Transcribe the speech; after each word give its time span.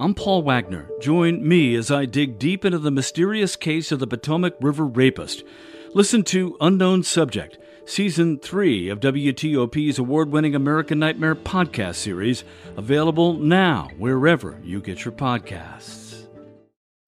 I'm 0.00 0.14
Paul 0.14 0.40
Wagner. 0.40 0.88
Join 0.98 1.46
me 1.46 1.74
as 1.74 1.90
I 1.90 2.06
dig 2.06 2.38
deep 2.38 2.64
into 2.64 2.78
the 2.78 2.90
mysterious 2.90 3.54
case 3.54 3.92
of 3.92 3.98
the 3.98 4.06
Potomac 4.06 4.54
River 4.58 4.86
rapist. 4.86 5.44
Listen 5.92 6.22
to 6.24 6.56
Unknown 6.58 7.02
Subject, 7.02 7.58
Season 7.84 8.38
3 8.38 8.88
of 8.88 9.00
WTOP's 9.00 9.98
award 9.98 10.32
winning 10.32 10.54
American 10.54 10.98
Nightmare 10.98 11.34
podcast 11.34 11.96
series, 11.96 12.44
available 12.78 13.34
now 13.34 13.90
wherever 13.98 14.58
you 14.64 14.80
get 14.80 15.04
your 15.04 15.12
podcasts. 15.12 16.26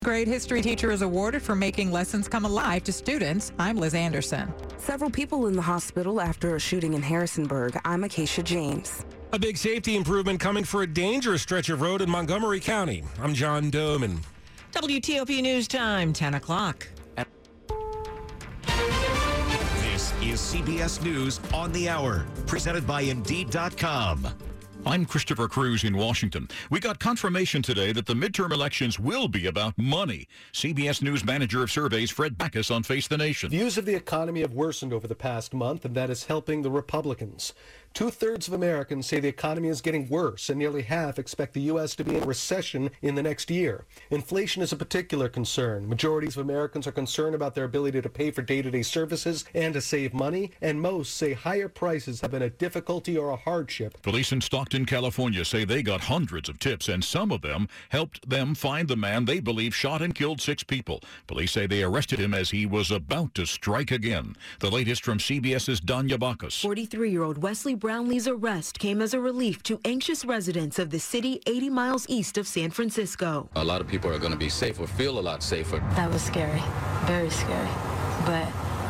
Grade 0.03 0.27
history 0.27 0.61
teacher 0.61 0.91
is 0.91 1.01
awarded 1.01 1.41
for 1.41 1.55
making 1.55 1.91
lessons 1.91 2.27
come 2.27 2.45
alive 2.45 2.83
to 2.83 2.93
students. 2.93 3.51
I'm 3.57 3.77
Liz 3.77 3.95
Anderson. 3.95 4.53
Several 4.77 5.09
people 5.09 5.47
in 5.47 5.55
the 5.55 5.63
hospital 5.63 6.21
after 6.21 6.55
a 6.55 6.59
shooting 6.59 6.93
in 6.93 7.01
Harrisonburg. 7.01 7.75
I'm 7.85 8.03
Acacia 8.03 8.43
James. 8.43 9.03
A 9.33 9.39
big 9.39 9.57
safety 9.57 9.95
improvement 9.95 10.39
coming 10.39 10.63
for 10.63 10.83
a 10.83 10.87
dangerous 10.87 11.41
stretch 11.41 11.69
of 11.69 11.81
road 11.81 12.03
in 12.03 12.09
Montgomery 12.09 12.59
County. 12.59 13.03
I'm 13.19 13.33
John 13.33 13.71
Domen. 13.71 14.19
WTOP 14.73 15.41
News 15.41 15.67
Time, 15.67 16.13
10 16.13 16.35
o'clock. 16.35 16.87
This 19.81 20.13
is 20.21 20.39
CBS 20.39 21.01
News 21.01 21.39
on 21.51 21.71
the 21.71 21.89
Hour, 21.89 22.27
presented 22.45 22.85
by 22.85 23.01
Indeed.com. 23.01 24.27
I'm 24.85 25.05
Christopher 25.05 25.47
Cruz 25.47 25.85
in 25.85 25.95
Washington. 25.95 26.49
We 26.69 26.81
got 26.81 26.99
confirmation 26.99 27.61
today 27.61 27.93
that 27.93 28.05
the 28.05 28.13
midterm 28.13 28.51
elections 28.51 28.99
will 28.99 29.29
be 29.29 29.47
about 29.47 29.77
money. 29.77 30.27
CBS 30.51 31.01
News 31.01 31.23
Manager 31.23 31.63
of 31.63 31.71
Surveys 31.71 32.11
Fred 32.11 32.37
Backus 32.37 32.69
on 32.69 32.83
Face 32.83 33.07
the 33.07 33.17
Nation. 33.17 33.49
Views 33.49 33.77
of 33.77 33.85
the 33.85 33.95
economy 33.95 34.41
have 34.41 34.51
worsened 34.51 34.91
over 34.91 35.07
the 35.07 35.15
past 35.15 35.53
month, 35.53 35.85
and 35.85 35.95
that 35.95 36.09
is 36.09 36.25
helping 36.25 36.63
the 36.63 36.69
Republicans. 36.69 37.53
Two 37.93 38.09
thirds 38.09 38.47
of 38.47 38.55
Americans 38.55 39.05
say 39.05 39.19
the 39.19 39.27
economy 39.27 39.67
is 39.67 39.79
getting 39.79 40.09
worse, 40.09 40.49
and 40.49 40.57
nearly 40.57 40.81
half 40.81 41.19
expect 41.19 41.53
the 41.53 41.61
U.S. 41.61 41.93
to 41.95 42.03
be 42.03 42.15
in 42.15 42.23
a 42.23 42.25
recession 42.25 42.89
in 43.03 43.13
the 43.13 43.21
next 43.21 43.51
year. 43.51 43.85
Inflation 44.09 44.63
is 44.63 44.71
a 44.71 44.75
particular 44.75 45.29
concern. 45.29 45.87
Majorities 45.87 46.35
of 46.35 46.43
Americans 46.43 46.87
are 46.87 46.91
concerned 46.91 47.35
about 47.35 47.53
their 47.53 47.65
ability 47.65 48.01
to 48.01 48.09
pay 48.09 48.31
for 48.31 48.41
day 48.41 48.63
to 48.63 48.71
day 48.71 48.81
services 48.81 49.45
and 49.53 49.75
to 49.75 49.81
save 49.81 50.11
money, 50.11 50.49
and 50.59 50.81
most 50.81 51.15
say 51.15 51.33
higher 51.33 51.69
prices 51.69 52.19
have 52.21 52.31
been 52.31 52.41
a 52.41 52.49
difficulty 52.49 53.15
or 53.15 53.29
a 53.29 53.35
hardship. 53.35 54.01
Police 54.01 54.31
in 54.31 54.41
Stockton, 54.41 54.87
California 54.87 55.45
say 55.45 55.63
they 55.63 55.83
got 55.83 56.01
hundreds 56.01 56.49
of 56.49 56.57
tips, 56.57 56.89
and 56.89 57.03
some 57.03 57.31
of 57.31 57.43
them 57.43 57.67
helped 57.89 58.27
them 58.27 58.55
find 58.55 58.87
the 58.87 58.97
man 58.97 59.25
they 59.25 59.39
believe 59.39 59.75
shot 59.75 60.01
and 60.01 60.15
killed 60.15 60.41
six 60.41 60.63
people. 60.63 60.99
Police 61.27 61.51
say 61.51 61.67
they 61.67 61.83
arrested 61.83 62.17
him 62.17 62.33
as 62.33 62.49
he 62.49 62.65
was 62.65 62.89
about 62.89 63.35
to 63.35 63.45
strike 63.45 63.91
again. 63.91 64.35
The 64.61 64.71
latest 64.71 65.03
from 65.05 65.19
CBS's 65.19 65.79
Danya 65.79 66.19
Bacchus. 66.19 66.59
43 66.59 67.11
year 67.11 67.21
old 67.21 67.37
Wesley 67.37 67.75
Brownlee's 67.83 68.29
arrest 68.29 68.79
came 68.79 69.01
as 69.01 69.13
a 69.13 69.19
relief 69.19 69.61
to 69.63 69.77
anxious 69.83 70.23
residents 70.23 70.79
of 70.79 70.89
the 70.89 70.99
city 70.99 71.41
80 71.45 71.69
miles 71.69 72.05
east 72.07 72.37
of 72.37 72.47
San 72.47 72.71
Francisco. 72.71 73.49
A 73.57 73.63
lot 73.65 73.81
of 73.81 73.89
people 73.89 74.09
are 74.09 74.17
going 74.17 74.31
to 74.31 74.37
be 74.37 74.47
safer, 74.47 74.87
feel 74.87 75.19
a 75.19 75.25
lot 75.29 75.43
safer. 75.43 75.79
That 75.95 76.09
was 76.09 76.21
scary, 76.21 76.63
very 77.03 77.29
scary. 77.29 77.67
But 78.25 78.47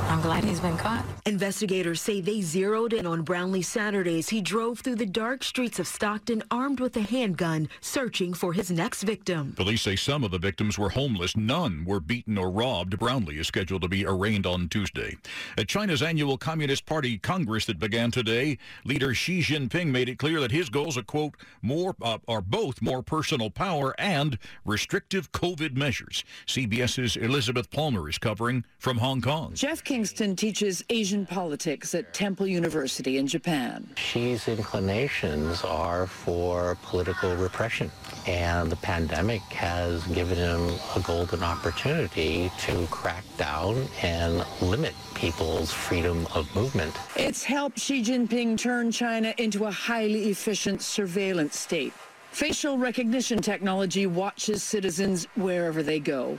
I'm 0.10 0.22
glad 0.22 0.44
he's 0.44 0.60
been 0.60 0.78
caught. 0.78 1.04
Investigators 1.26 2.02
say 2.02 2.22
they 2.22 2.42
zeroed 2.42 2.94
in 2.94 3.06
on 3.06 3.22
Brownlee 3.22 3.62
Saturdays. 3.62 4.30
He 4.30 4.42
drove 4.42 4.80
through 4.80 4.96
the 4.96 5.06
dark 5.06 5.44
streets 5.44 5.80
of 5.80 5.88
Stockton 5.88 6.44
armed 6.52 6.80
with 6.80 6.96
a 6.98 7.02
handgun, 7.02 7.70
searching 7.82 8.34
for 8.34 8.54
his 8.54 8.70
next 8.70 9.04
victim. 9.04 9.54
Police 9.56 9.82
say 9.82 9.96
some 9.96 10.24
of 10.24 10.32
the 10.32 10.38
victims 10.38 10.78
were 10.78 10.90
homeless. 10.90 11.38
None 11.38 11.86
were 11.86 12.00
beaten 12.00 12.38
or 12.38 12.52
robbed. 12.52 13.00
Brownlee 13.00 13.40
is 13.40 13.48
scheduled 13.48 13.82
to 13.84 13.88
be 13.88 14.06
arraigned 14.06 14.46
on 14.46 14.68
Tuesday. 14.70 15.18
At 15.58 15.68
China's 15.68 16.02
annual 16.02 16.38
Communist 16.38 16.86
Party 16.86 17.18
Congress 17.18 17.66
that 17.66 17.80
began 17.80 18.12
today, 18.12 18.58
leader 18.84 19.14
Xi 19.14 19.40
Jinping 19.40 19.88
made 19.88 20.10
it 20.10 20.20
clear 20.20 20.40
that 20.40 20.52
his 20.52 20.70
goals 20.70 20.98
are, 20.98 21.04
quote, 21.04 21.36
more, 21.62 21.96
uh, 22.02 22.18
are 22.28 22.42
both 22.42 22.82
more 22.82 23.02
personal 23.02 23.50
power 23.50 23.96
and 23.98 24.38
restrictive 24.66 25.32
COVID 25.32 25.76
measures. 25.76 26.24
CBS's 26.46 27.16
Elizabeth 27.16 27.72
Palmer 27.72 28.10
is 28.10 28.18
covering 28.18 28.66
from 28.78 28.98
Hong 28.98 29.22
Kong. 29.22 29.54
Jeff 29.54 29.84
Kingston 29.94 30.36
teaches 30.36 30.84
Asian 30.90 31.24
politics 31.24 31.94
at 31.94 32.16
Temple 32.16 32.48
University 32.48 33.20
in 33.20 33.28
Japan. 33.28 33.88
Xi's 33.96 34.48
inclinations 34.48 35.64
are 35.64 36.08
for 36.08 36.80
political 36.82 37.36
repression, 37.36 37.92
and 38.26 38.72
the 38.72 38.76
pandemic 38.78 39.44
has 39.52 40.04
given 40.08 40.36
him 40.36 40.80
a 40.96 41.00
golden 41.02 41.44
opportunity 41.44 42.52
to 42.62 42.88
crack 42.88 43.24
down 43.38 43.86
and 44.02 44.44
limit 44.64 44.96
people's 45.14 45.72
freedom 45.72 46.26
of 46.34 46.50
movement. 46.56 46.96
It's 47.16 47.44
helped 47.44 47.78
Xi 47.78 48.02
Jinping 48.02 48.58
turn 48.58 48.92
China 48.92 49.32
into 49.38 49.66
a 49.66 49.72
highly 49.72 50.32
efficient 50.32 50.82
surveillance 50.82 51.56
state. 51.56 51.94
Facial 52.34 52.80
recognition 52.80 53.40
technology 53.40 54.08
watches 54.08 54.64
citizens 54.64 55.28
wherever 55.36 55.84
they 55.84 56.00
go. 56.00 56.36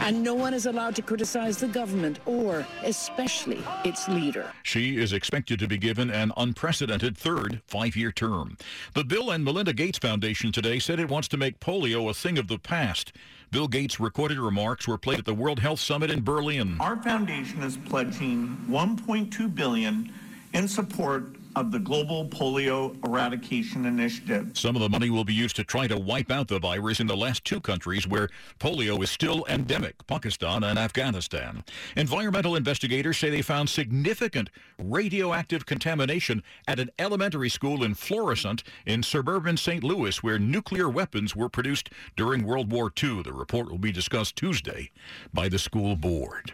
And 0.00 0.22
no 0.22 0.32
one 0.32 0.54
is 0.54 0.64
allowed 0.64 0.96
to 0.96 1.02
criticize 1.02 1.58
the 1.58 1.68
government 1.68 2.18
or 2.24 2.66
especially 2.82 3.62
its 3.84 4.08
leader. 4.08 4.50
Xi 4.62 4.96
is 4.96 5.12
expected 5.12 5.58
to 5.58 5.68
be 5.68 5.76
given 5.76 6.08
an 6.08 6.32
unprecedented 6.38 7.18
third 7.18 7.60
five-year 7.66 8.10
term. 8.10 8.56
The 8.94 9.04
Bill 9.04 9.30
and 9.30 9.44
Melinda 9.44 9.74
Gates 9.74 9.98
Foundation 9.98 10.50
today 10.50 10.78
said 10.78 10.98
it 10.98 11.10
wants 11.10 11.28
to 11.28 11.36
make 11.36 11.60
polio 11.60 12.08
a 12.08 12.14
thing 12.14 12.38
of 12.38 12.48
the 12.48 12.58
past. 12.58 13.12
Bill 13.50 13.68
Gates' 13.68 14.00
recorded 14.00 14.38
remarks 14.38 14.88
were 14.88 14.96
played 14.96 15.18
at 15.18 15.26
the 15.26 15.34
World 15.34 15.58
Health 15.58 15.80
Summit 15.80 16.10
in 16.10 16.24
Berlin. 16.24 16.78
Our 16.80 16.96
foundation 16.96 17.62
is 17.62 17.76
pledging 17.76 18.56
1.2 18.66 19.54
billion 19.54 20.10
in 20.54 20.68
support 20.68 21.36
of 21.56 21.70
the 21.70 21.78
Global 21.78 22.26
Polio 22.26 22.96
Eradication 23.04 23.86
Initiative. 23.86 24.50
Some 24.54 24.76
of 24.76 24.82
the 24.82 24.88
money 24.88 25.10
will 25.10 25.24
be 25.24 25.34
used 25.34 25.56
to 25.56 25.64
try 25.64 25.86
to 25.86 25.98
wipe 25.98 26.30
out 26.30 26.48
the 26.48 26.58
virus 26.58 27.00
in 27.00 27.06
the 27.06 27.16
last 27.16 27.44
two 27.44 27.60
countries 27.60 28.06
where 28.06 28.28
polio 28.58 29.02
is 29.02 29.10
still 29.10 29.44
endemic, 29.48 30.06
Pakistan 30.06 30.64
and 30.64 30.78
Afghanistan. 30.78 31.64
Environmental 31.96 32.56
investigators 32.56 33.18
say 33.18 33.30
they 33.30 33.42
found 33.42 33.68
significant 33.68 34.50
radioactive 34.78 35.66
contamination 35.66 36.42
at 36.66 36.80
an 36.80 36.90
elementary 36.98 37.48
school 37.48 37.84
in 37.84 37.94
Florissant 37.94 38.62
in 38.86 39.02
suburban 39.02 39.56
St. 39.56 39.84
Louis 39.84 40.22
where 40.22 40.38
nuclear 40.38 40.88
weapons 40.88 41.36
were 41.36 41.48
produced 41.48 41.90
during 42.16 42.44
World 42.44 42.72
War 42.72 42.92
II. 43.02 43.22
The 43.22 43.32
report 43.32 43.70
will 43.70 43.78
be 43.78 43.92
discussed 43.92 44.36
Tuesday 44.36 44.90
by 45.32 45.48
the 45.48 45.58
school 45.58 45.96
board. 45.96 46.52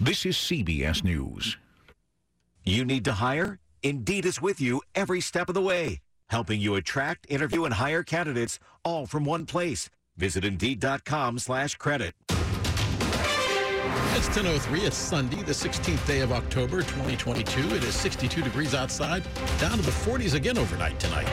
This 0.00 0.26
is 0.26 0.36
CBS 0.36 1.02
News. 1.02 1.56
You 2.64 2.84
need 2.84 3.04
to 3.04 3.12
hire? 3.12 3.58
Indeed 3.84 4.26
is 4.26 4.42
with 4.42 4.60
you 4.60 4.82
every 4.96 5.20
step 5.20 5.48
of 5.48 5.54
the 5.54 5.60
way, 5.60 6.00
helping 6.30 6.58
you 6.58 6.74
attract, 6.74 7.26
interview, 7.28 7.64
and 7.64 7.74
hire 7.74 8.02
candidates 8.02 8.58
all 8.82 9.06
from 9.06 9.24
one 9.24 9.46
place. 9.46 9.88
Visit 10.16 10.44
Indeed.com 10.44 11.38
slash 11.38 11.76
credit. 11.76 12.14
It's 14.16 14.28
10.03. 14.28 14.86
It's 14.86 14.96
Sunday, 14.96 15.42
the 15.42 15.52
16th 15.52 16.06
day 16.06 16.20
of 16.20 16.32
October, 16.32 16.78
2022. 16.82 17.74
It 17.74 17.84
is 17.84 17.94
62 17.94 18.42
degrees 18.42 18.74
outside, 18.74 19.22
down 19.58 19.72
to 19.76 19.82
the 19.82 19.90
40s 19.90 20.34
again 20.34 20.56
overnight 20.56 20.98
tonight. 20.98 21.28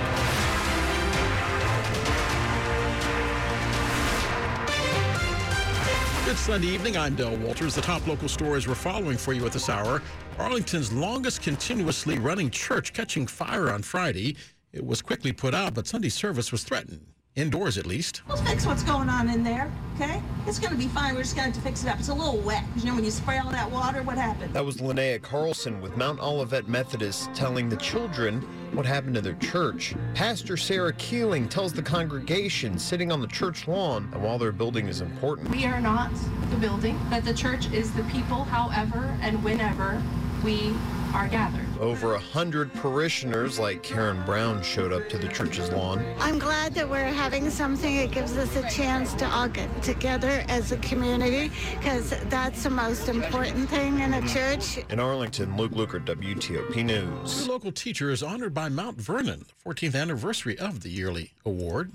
Good 6.31 6.37
Sunday 6.37 6.67
evening. 6.67 6.95
I'm 6.95 7.13
Dell 7.15 7.35
Walters. 7.35 7.75
The 7.75 7.81
top 7.81 8.07
local 8.07 8.29
stories 8.29 8.65
we're 8.65 8.73
following 8.73 9.17
for 9.17 9.33
you 9.33 9.45
at 9.45 9.51
this 9.51 9.67
hour. 9.67 10.01
Arlington's 10.39 10.89
longest 10.93 11.41
continuously 11.41 12.19
running 12.19 12.49
church 12.49 12.93
catching 12.93 13.27
fire 13.27 13.69
on 13.69 13.81
Friday. 13.81 14.37
It 14.71 14.85
was 14.85 15.01
quickly 15.01 15.33
put 15.33 15.53
out, 15.53 15.73
but 15.73 15.87
Sunday 15.87 16.07
service 16.07 16.49
was 16.49 16.63
threatened. 16.63 17.10
Indoors, 17.37 17.77
at 17.77 17.85
least. 17.85 18.23
We'll 18.27 18.35
fix 18.35 18.65
what's 18.65 18.83
going 18.83 19.07
on 19.07 19.29
in 19.29 19.41
there, 19.41 19.71
okay? 19.95 20.21
It's 20.47 20.59
going 20.59 20.73
to 20.73 20.77
be 20.77 20.87
fine. 20.87 21.15
We're 21.15 21.21
just 21.21 21.37
going 21.37 21.49
to 21.49 21.55
have 21.55 21.63
to 21.63 21.69
fix 21.69 21.81
it 21.81 21.87
up. 21.87 21.97
It's 21.97 22.09
a 22.09 22.13
little 22.13 22.39
wet. 22.39 22.65
You 22.75 22.87
know, 22.87 22.95
when 22.95 23.05
you 23.05 23.11
spray 23.11 23.37
all 23.37 23.49
that 23.51 23.71
water, 23.71 24.03
what 24.03 24.17
happened? 24.17 24.53
That 24.53 24.65
was 24.65 24.77
Linnea 24.77 25.21
Carlson 25.21 25.79
with 25.79 25.95
Mount 25.95 26.19
Olivet 26.19 26.67
Methodist 26.67 27.33
telling 27.33 27.69
the 27.69 27.77
children 27.77 28.41
what 28.73 28.85
happened 28.85 29.15
to 29.15 29.21
their 29.21 29.35
church. 29.35 29.95
Pastor 30.13 30.57
Sarah 30.57 30.91
Keeling 30.93 31.47
tells 31.47 31.71
the 31.71 31.81
congregation 31.81 32.77
sitting 32.77 33.13
on 33.13 33.21
the 33.21 33.27
church 33.27 33.65
lawn 33.65 34.11
that 34.11 34.19
while 34.19 34.37
their 34.37 34.51
building 34.51 34.89
is 34.89 34.99
important, 34.99 35.49
we 35.51 35.63
are 35.63 35.79
not 35.79 36.11
the 36.49 36.57
building, 36.57 36.99
that 37.11 37.23
the 37.23 37.33
church 37.33 37.71
is 37.71 37.93
the 37.93 38.03
people, 38.03 38.43
however 38.43 39.17
and 39.21 39.41
whenever 39.41 40.03
we 40.43 40.73
are 41.13 41.27
gathered. 41.27 41.65
Over 41.79 42.13
a 42.13 42.19
hundred 42.19 42.73
parishioners 42.75 43.59
like 43.59 43.83
Karen 43.83 44.23
Brown 44.25 44.61
showed 44.63 44.93
up 44.93 45.09
to 45.09 45.17
the 45.17 45.27
church's 45.27 45.69
lawn. 45.71 46.05
I'm 46.19 46.39
glad 46.39 46.73
that 46.75 46.89
we're 46.89 47.05
having 47.05 47.49
something 47.49 47.97
that 47.97 48.11
gives 48.11 48.37
us 48.37 48.55
a 48.55 48.69
chance 48.69 49.13
to 49.15 49.25
all 49.27 49.47
get 49.47 49.69
together 49.83 50.43
as 50.47 50.71
a 50.71 50.77
community 50.77 51.51
because 51.77 52.11
that's 52.29 52.63
the 52.63 52.69
most 52.69 53.09
important 53.09 53.69
thing 53.69 53.99
in 53.99 54.13
a 54.13 54.27
church. 54.27 54.79
In 54.89 54.99
Arlington, 54.99 55.57
Luke 55.57 55.71
Lukert, 55.71 56.05
WTOP 56.05 56.83
News. 56.83 57.45
Two 57.45 57.51
local 57.51 57.71
teacher 57.71 58.09
is 58.09 58.23
honored 58.23 58.53
by 58.53 58.69
Mount 58.69 58.97
Vernon, 58.97 59.45
the 59.63 59.69
14th 59.69 59.95
anniversary 59.95 60.57
of 60.57 60.81
the 60.81 60.89
yearly 60.89 61.33
award. 61.45 61.91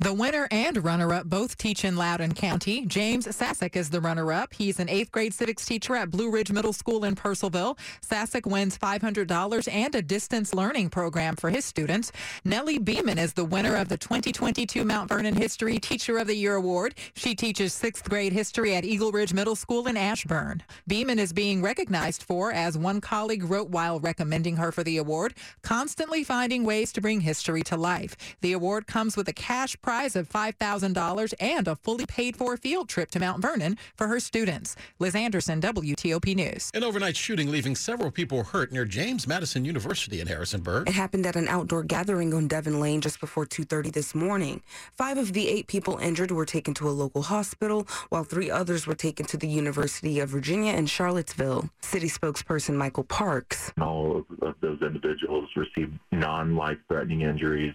The 0.00 0.12
winner 0.12 0.46
and 0.52 0.84
runner-up 0.84 1.26
both 1.26 1.58
teach 1.58 1.84
in 1.84 1.96
Loudoun 1.96 2.32
County. 2.32 2.86
James 2.86 3.26
Sasek 3.26 3.74
is 3.74 3.90
the 3.90 4.00
runner-up. 4.00 4.54
He's 4.54 4.78
an 4.78 4.88
eighth 4.88 5.10
grade 5.10 5.34
civics 5.34 5.66
teacher 5.66 5.96
at 5.96 6.08
Blue 6.08 6.30
Ridge 6.30 6.52
Middle 6.52 6.72
School 6.72 7.04
in 7.04 7.16
Purcellville. 7.16 7.76
Sasek 8.08 8.46
wins 8.46 8.78
$500 8.78 9.68
and 9.68 9.94
a 9.96 10.00
distance 10.00 10.54
learning 10.54 10.90
program 10.90 11.34
for 11.34 11.50
his 11.50 11.64
students. 11.64 12.12
Nellie 12.44 12.78
Beeman 12.78 13.18
is 13.18 13.32
the 13.32 13.44
winner 13.44 13.74
of 13.74 13.88
the 13.88 13.96
2022 13.96 14.84
Mount 14.84 15.08
Vernon 15.08 15.34
History 15.34 15.80
Teacher 15.80 16.18
of 16.18 16.28
the 16.28 16.36
Year 16.36 16.54
Award. 16.54 16.94
She 17.14 17.34
teaches 17.34 17.72
sixth 17.72 18.08
grade 18.08 18.32
history 18.32 18.76
at 18.76 18.84
Eagle 18.84 19.10
Ridge 19.10 19.34
Middle 19.34 19.56
School 19.56 19.88
in 19.88 19.96
Ashburn. 19.96 20.62
Beeman 20.86 21.18
is 21.18 21.32
being 21.32 21.60
recognized 21.60 22.22
for, 22.22 22.52
as 22.52 22.78
one 22.78 23.00
colleague 23.00 23.42
wrote 23.42 23.70
while 23.70 23.98
recommending 23.98 24.58
her 24.58 24.70
for 24.70 24.84
the 24.84 24.98
award, 24.98 25.34
constantly 25.62 26.22
finding 26.22 26.62
ways 26.62 26.92
to 26.92 27.00
bring 27.00 27.22
history 27.22 27.62
to 27.62 27.76
life. 27.76 28.16
The 28.42 28.52
award 28.52 28.86
comes 28.86 29.16
with 29.16 29.26
a 29.26 29.32
cash 29.32 29.76
prize 29.80 29.87
of 29.88 30.28
$5,000 30.28 31.34
and 31.40 31.66
a 31.66 31.74
fully 31.76 32.04
paid 32.04 32.36
for 32.36 32.58
field 32.58 32.90
trip 32.90 33.10
to 33.10 33.18
Mount 33.18 33.40
Vernon 33.40 33.78
for 33.96 34.06
her 34.06 34.20
students. 34.20 34.76
Liz 34.98 35.14
Anderson, 35.14 35.62
WTOP 35.62 36.36
News. 36.36 36.70
An 36.74 36.84
overnight 36.84 37.16
shooting 37.16 37.50
leaving 37.50 37.74
several 37.74 38.10
people 38.10 38.44
hurt 38.44 38.70
near 38.70 38.84
James 38.84 39.26
Madison 39.26 39.64
University 39.64 40.20
in 40.20 40.26
Harrisonburg. 40.26 40.90
It 40.90 40.92
happened 40.92 41.24
at 41.24 41.36
an 41.36 41.48
outdoor 41.48 41.84
gathering 41.84 42.34
on 42.34 42.48
Devon 42.48 42.80
Lane 42.80 43.00
just 43.00 43.18
before 43.18 43.46
2.30 43.46 43.92
this 43.94 44.14
morning. 44.14 44.60
Five 44.94 45.16
of 45.16 45.32
the 45.32 45.48
eight 45.48 45.68
people 45.68 45.96
injured 45.96 46.32
were 46.32 46.44
taken 46.44 46.74
to 46.74 46.88
a 46.88 46.90
local 46.90 47.22
hospital, 47.22 47.88
while 48.10 48.24
three 48.24 48.50
others 48.50 48.86
were 48.86 48.94
taken 48.94 49.24
to 49.24 49.38
the 49.38 49.48
University 49.48 50.20
of 50.20 50.28
Virginia 50.28 50.74
in 50.74 50.84
Charlottesville. 50.84 51.70
City 51.80 52.08
spokesperson 52.08 52.74
Michael 52.74 53.04
Parks. 53.04 53.72
All 53.80 54.22
of 54.42 54.54
those 54.60 54.82
individuals 54.82 55.48
received 55.56 55.98
non-life-threatening 56.12 57.22
injuries 57.22 57.74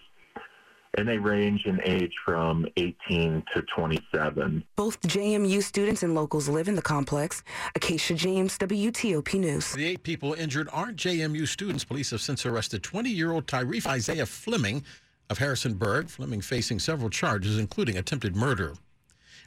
and 0.96 1.08
they 1.08 1.18
range 1.18 1.66
in 1.66 1.82
age 1.84 2.14
from 2.24 2.68
18 2.78 3.44
to 3.54 3.62
27. 3.76 4.64
Both 4.76 5.02
JMU 5.02 5.64
students 5.64 6.04
and 6.04 6.14
locals 6.14 6.48
live 6.48 6.68
in 6.68 6.76
the 6.76 6.82
complex. 6.82 7.44
Acacia 7.76 8.14
James, 8.14 8.58
WTOP 8.60 9.40
News. 9.40 9.72
The 9.72 9.86
eight 9.86 10.04
people 10.04 10.34
injured 10.34 10.70
aren't 10.72 10.98
JMU 10.98 11.48
students. 11.48 11.84
Police 11.84 12.12
have 12.12 12.22
since 12.22 12.46
arrested 12.46 12.84
20-year-old 12.84 13.48
Tyrese 13.48 13.88
Isaiah 13.88 14.26
Fleming 14.26 14.84
of 15.30 15.40
Harrisonburg. 15.40 16.10
Fleming 16.10 16.42
facing 16.42 16.80
several 16.80 17.10
charges, 17.10 17.58
including 17.58 17.98
attempted 17.98 18.36
murder. 18.36 18.74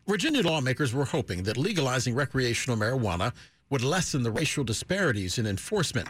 Virginia 0.08 0.42
lawmakers 0.42 0.92
were 0.92 1.04
hoping 1.04 1.44
that 1.44 1.56
legalizing 1.56 2.14
recreational 2.14 2.76
marijuana 2.76 3.32
would 3.70 3.82
lessen 3.82 4.22
the 4.22 4.30
racial 4.30 4.64
disparities 4.64 5.38
in 5.38 5.46
enforcement. 5.46 6.08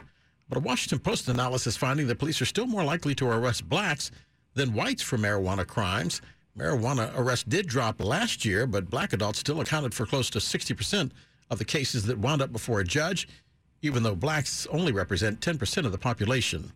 But 0.48 0.58
a 0.58 0.60
Washington 0.60 0.98
Post 0.98 1.28
analysis 1.28 1.76
finding 1.76 2.06
that 2.06 2.18
police 2.18 2.40
are 2.40 2.46
still 2.46 2.66
more 2.66 2.84
likely 2.84 3.14
to 3.16 3.28
arrest 3.28 3.68
blacks 3.68 4.10
than 4.56 4.72
whites 4.72 5.02
for 5.02 5.16
marijuana 5.16 5.64
crimes. 5.64 6.20
Marijuana 6.58 7.12
arrests 7.14 7.44
did 7.44 7.68
drop 7.68 8.02
last 8.02 8.44
year, 8.44 8.66
but 8.66 8.90
black 8.90 9.12
adults 9.12 9.38
still 9.38 9.60
accounted 9.60 9.94
for 9.94 10.06
close 10.06 10.30
to 10.30 10.38
60% 10.38 11.12
of 11.50 11.58
the 11.58 11.64
cases 11.64 12.04
that 12.06 12.18
wound 12.18 12.42
up 12.42 12.50
before 12.50 12.80
a 12.80 12.84
judge, 12.84 13.28
even 13.82 14.02
though 14.02 14.16
blacks 14.16 14.66
only 14.72 14.90
represent 14.90 15.40
10% 15.40 15.84
of 15.84 15.92
the 15.92 15.98
population. 15.98 16.72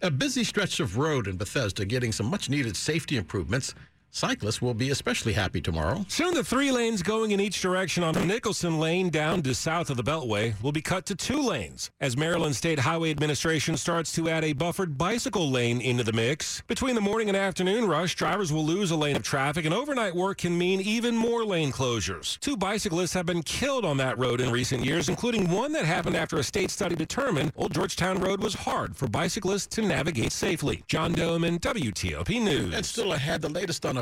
A 0.00 0.10
busy 0.10 0.44
stretch 0.44 0.80
of 0.80 0.96
road 0.96 1.26
in 1.26 1.36
Bethesda 1.36 1.84
getting 1.84 2.12
some 2.12 2.26
much 2.26 2.48
needed 2.48 2.76
safety 2.76 3.16
improvements. 3.16 3.74
Cyclists 4.14 4.60
will 4.60 4.74
be 4.74 4.90
especially 4.90 5.32
happy 5.32 5.62
tomorrow. 5.62 6.04
Soon 6.06 6.34
the 6.34 6.44
three 6.44 6.70
lanes 6.70 7.02
going 7.02 7.30
in 7.30 7.40
each 7.40 7.62
direction 7.62 8.04
on 8.04 8.12
the 8.12 8.22
Nicholson 8.22 8.78
Lane 8.78 9.08
down 9.08 9.40
to 9.40 9.54
south 9.54 9.88
of 9.88 9.96
the 9.96 10.02
Beltway 10.04 10.52
will 10.62 10.70
be 10.70 10.82
cut 10.82 11.06
to 11.06 11.14
two 11.14 11.40
lanes 11.40 11.90
as 11.98 12.14
Maryland 12.14 12.54
State 12.54 12.78
Highway 12.78 13.10
Administration 13.10 13.74
starts 13.74 14.12
to 14.12 14.28
add 14.28 14.44
a 14.44 14.52
buffered 14.52 14.98
bicycle 14.98 15.50
lane 15.50 15.80
into 15.80 16.04
the 16.04 16.12
mix. 16.12 16.62
Between 16.66 16.94
the 16.94 17.00
morning 17.00 17.28
and 17.28 17.36
afternoon 17.38 17.86
rush, 17.86 18.14
drivers 18.14 18.52
will 18.52 18.66
lose 18.66 18.90
a 18.90 18.96
lane 18.96 19.16
of 19.16 19.22
traffic 19.22 19.64
and 19.64 19.72
overnight 19.72 20.14
work 20.14 20.38
can 20.38 20.58
mean 20.58 20.82
even 20.82 21.16
more 21.16 21.42
lane 21.42 21.72
closures. 21.72 22.38
Two 22.40 22.58
bicyclists 22.58 23.14
have 23.14 23.24
been 23.24 23.42
killed 23.42 23.86
on 23.86 23.96
that 23.96 24.18
road 24.18 24.42
in 24.42 24.50
recent 24.50 24.84
years, 24.84 25.08
including 25.08 25.50
one 25.50 25.72
that 25.72 25.86
happened 25.86 26.16
after 26.16 26.36
a 26.36 26.42
state 26.42 26.70
study 26.70 26.94
determined 26.94 27.50
Old 27.56 27.72
Georgetown 27.72 28.20
Road 28.20 28.42
was 28.42 28.52
hard 28.52 28.94
for 28.94 29.08
bicyclists 29.08 29.68
to 29.68 29.80
navigate 29.80 30.32
safely. 30.32 30.84
John 30.86 31.14
Domen, 31.14 31.58
WTOP 31.60 32.42
News. 32.42 32.74
And 32.74 32.84
still 32.84 33.14
ahead, 33.14 33.40
the 33.40 33.48
latest 33.48 33.86
on 33.86 33.96
a 33.96 34.01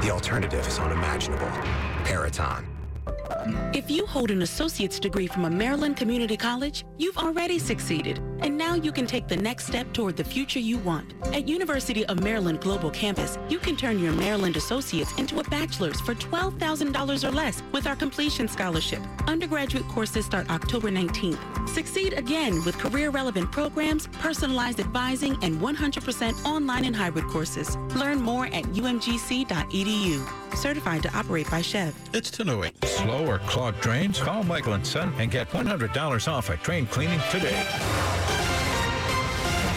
the 0.00 0.10
alternative 0.10 0.66
is 0.66 0.78
unimaginable. 0.78 1.50
Peraton. 2.04 2.66
If 3.74 3.90
you 3.90 4.06
hold 4.06 4.30
an 4.30 4.42
associate's 4.42 4.98
degree 5.00 5.26
from 5.26 5.44
a 5.44 5.50
Maryland 5.50 5.96
community 5.96 6.36
college, 6.36 6.84
you've 6.98 7.18
already 7.18 7.58
succeeded. 7.58 8.20
And 8.42 8.58
now 8.58 8.74
you 8.74 8.90
can 8.90 9.06
take 9.06 9.28
the 9.28 9.36
next 9.36 9.68
step 9.68 9.92
toward 9.92 10.16
the 10.16 10.24
future 10.24 10.58
you 10.58 10.78
want. 10.78 11.14
At 11.26 11.46
University 11.46 12.04
of 12.06 12.22
Maryland 12.24 12.60
Global 12.60 12.90
Campus, 12.90 13.38
you 13.48 13.60
can 13.60 13.76
turn 13.76 14.00
your 14.00 14.12
Maryland 14.12 14.56
associates 14.56 15.12
into 15.16 15.38
a 15.38 15.44
bachelor's 15.44 16.00
for 16.00 16.16
$12,000 16.16 17.28
or 17.28 17.30
less 17.30 17.62
with 17.70 17.86
our 17.86 17.94
completion 17.94 18.48
scholarship. 18.48 19.00
Undergraduate 19.28 19.86
courses 19.86 20.26
start 20.26 20.50
October 20.50 20.90
19th. 20.90 21.68
Succeed 21.68 22.14
again 22.14 22.64
with 22.64 22.76
career-relevant 22.78 23.52
programs, 23.52 24.08
personalized 24.08 24.80
advising, 24.80 25.38
and 25.42 25.60
100% 25.60 26.44
online 26.44 26.84
and 26.84 26.96
hybrid 26.96 27.26
courses. 27.26 27.76
Learn 27.94 28.20
more 28.20 28.46
at 28.46 28.64
umgc.edu. 28.64 30.56
Certified 30.56 31.02
to 31.04 31.16
operate 31.16 31.48
by 31.48 31.60
SCHEV. 31.60 31.94
It's 32.12 32.36
1008. 32.36 32.84
Slow 32.84 33.24
or 33.24 33.38
clogged 33.38 33.80
drains? 33.80 34.18
Call 34.18 34.42
Michael 34.42 34.74
and 34.74 34.86
Son 34.86 35.14
and 35.18 35.30
get 35.30 35.48
$100 35.50 36.28
off 36.28 36.50
a 36.50 36.56
drain 36.56 36.86
cleaning 36.86 37.20
today. 37.30 38.11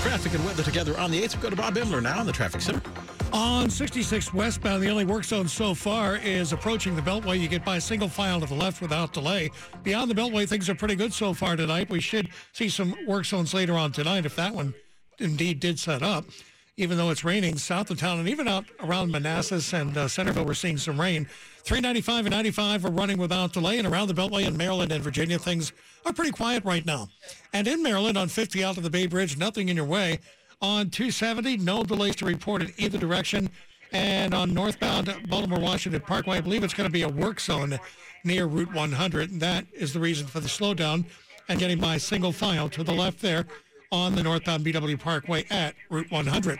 Traffic 0.06 0.36
and 0.36 0.46
weather 0.46 0.62
together 0.62 0.96
on 1.00 1.10
the 1.10 1.20
8th. 1.24 1.36
We 1.36 1.42
go 1.42 1.50
to 1.50 1.56
Bob 1.56 1.74
Imler 1.74 2.00
now 2.00 2.22
in 2.22 2.28
the 2.28 2.32
traffic 2.32 2.62
center. 2.62 2.80
On 3.34 3.72
66 3.72 4.36
westbound, 4.36 4.84
the 4.84 4.88
only 4.88 5.04
work 5.04 5.24
zone 5.24 5.48
so 5.48 5.74
far 5.74 6.18
is 6.18 6.54
approaching 6.54 6.96
the 6.96 7.02
Beltway. 7.02 7.40
You 7.40 7.48
get 7.48 7.66
by 7.66 7.80
single 7.80 8.08
file 8.08 8.40
to 8.40 8.46
the 8.46 8.54
left 8.54 8.84
without 8.84 9.14
delay. 9.14 9.50
Beyond 9.82 10.12
the 10.12 10.14
Beltway, 10.14 10.48
things 10.48 10.70
are 10.70 10.76
pretty 10.76 10.94
good 10.94 11.12
so 11.12 11.34
far 11.34 11.56
tonight. 11.56 11.90
We 11.90 12.02
should 12.02 12.30
see 12.54 12.70
some 12.70 12.96
work 13.08 13.26
zones 13.26 13.56
later 13.56 13.74
on 13.74 13.92
tonight 13.92 14.28
if 14.28 14.36
that 14.36 14.54
one 14.54 14.76
indeed 15.18 15.60
did 15.60 15.80
set 15.80 16.04
up. 16.04 16.26
Even 16.78 16.98
though 16.98 17.10
it's 17.10 17.24
raining 17.24 17.58
south 17.58 17.90
of 17.90 17.98
town 17.98 18.20
and 18.20 18.28
even 18.28 18.50
out 18.50 18.66
around 18.82 19.10
Manassas 19.10 19.72
and 19.72 19.96
uh, 19.96 20.10
Centreville, 20.10 20.44
we're 20.44 20.54
seeing 20.54 20.78
some 20.78 21.00
rain. 21.00 21.26
395 21.64 22.26
and 22.26 22.36
95 22.36 22.84
are 22.84 22.92
running 22.92 23.18
without 23.18 23.54
delay, 23.54 23.78
and 23.78 23.88
around 23.88 24.10
the 24.10 24.14
Beltway 24.14 24.46
in 24.46 24.58
Maryland 24.58 24.92
and 24.92 25.02
Virginia, 25.02 25.40
things 25.40 25.72
are 26.06 26.12
pretty 26.12 26.32
quiet 26.32 26.66
right 26.66 26.86
now. 26.86 27.08
And 27.54 27.66
in 27.66 27.82
Maryland, 27.82 28.18
on 28.18 28.28
50 28.28 28.62
out 28.62 28.76
of 28.76 28.84
the 28.84 28.90
Bay 28.90 29.08
Bridge, 29.08 29.38
nothing 29.38 29.70
in 29.70 29.78
your 29.78 29.86
way. 29.86 30.20
On 30.62 30.90
270, 30.90 31.58
no 31.58 31.82
delays 31.84 32.18
to 32.18 32.26
report 32.26 32.62
in 32.62 32.74
either 32.78 32.98
direction. 32.98 33.50
And 33.94 34.34
on 34.34 34.54
northbound 34.54 35.16
Baltimore 35.30 35.60
Washington 35.60 36.02
Parkway, 36.02 36.38
I 36.38 36.42
believe 36.42 36.66
it's 36.66 36.74
going 36.74 36.90
to 36.90 36.94
be 36.94 37.04
a 37.04 37.10
work 37.10 37.40
zone 37.40 37.80
near 38.26 38.48
Route 38.48 38.74
100. 38.74 39.32
And 39.32 39.40
that 39.40 39.66
is 39.72 39.94
the 39.94 40.02
reason 40.02 40.28
for 40.28 40.42
the 40.42 40.50
slowdown 40.50 41.06
and 41.48 41.58
getting 41.58 41.80
by 41.80 41.96
single 41.98 42.34
file 42.34 42.68
to 42.70 42.84
the 42.84 42.92
left 42.92 43.22
there 43.22 43.46
on 43.92 44.16
the 44.16 44.24
northbound 44.24 44.66
BW 44.66 45.00
Parkway 45.00 45.46
at 45.50 45.76
Route 45.90 46.12
100. 46.12 46.60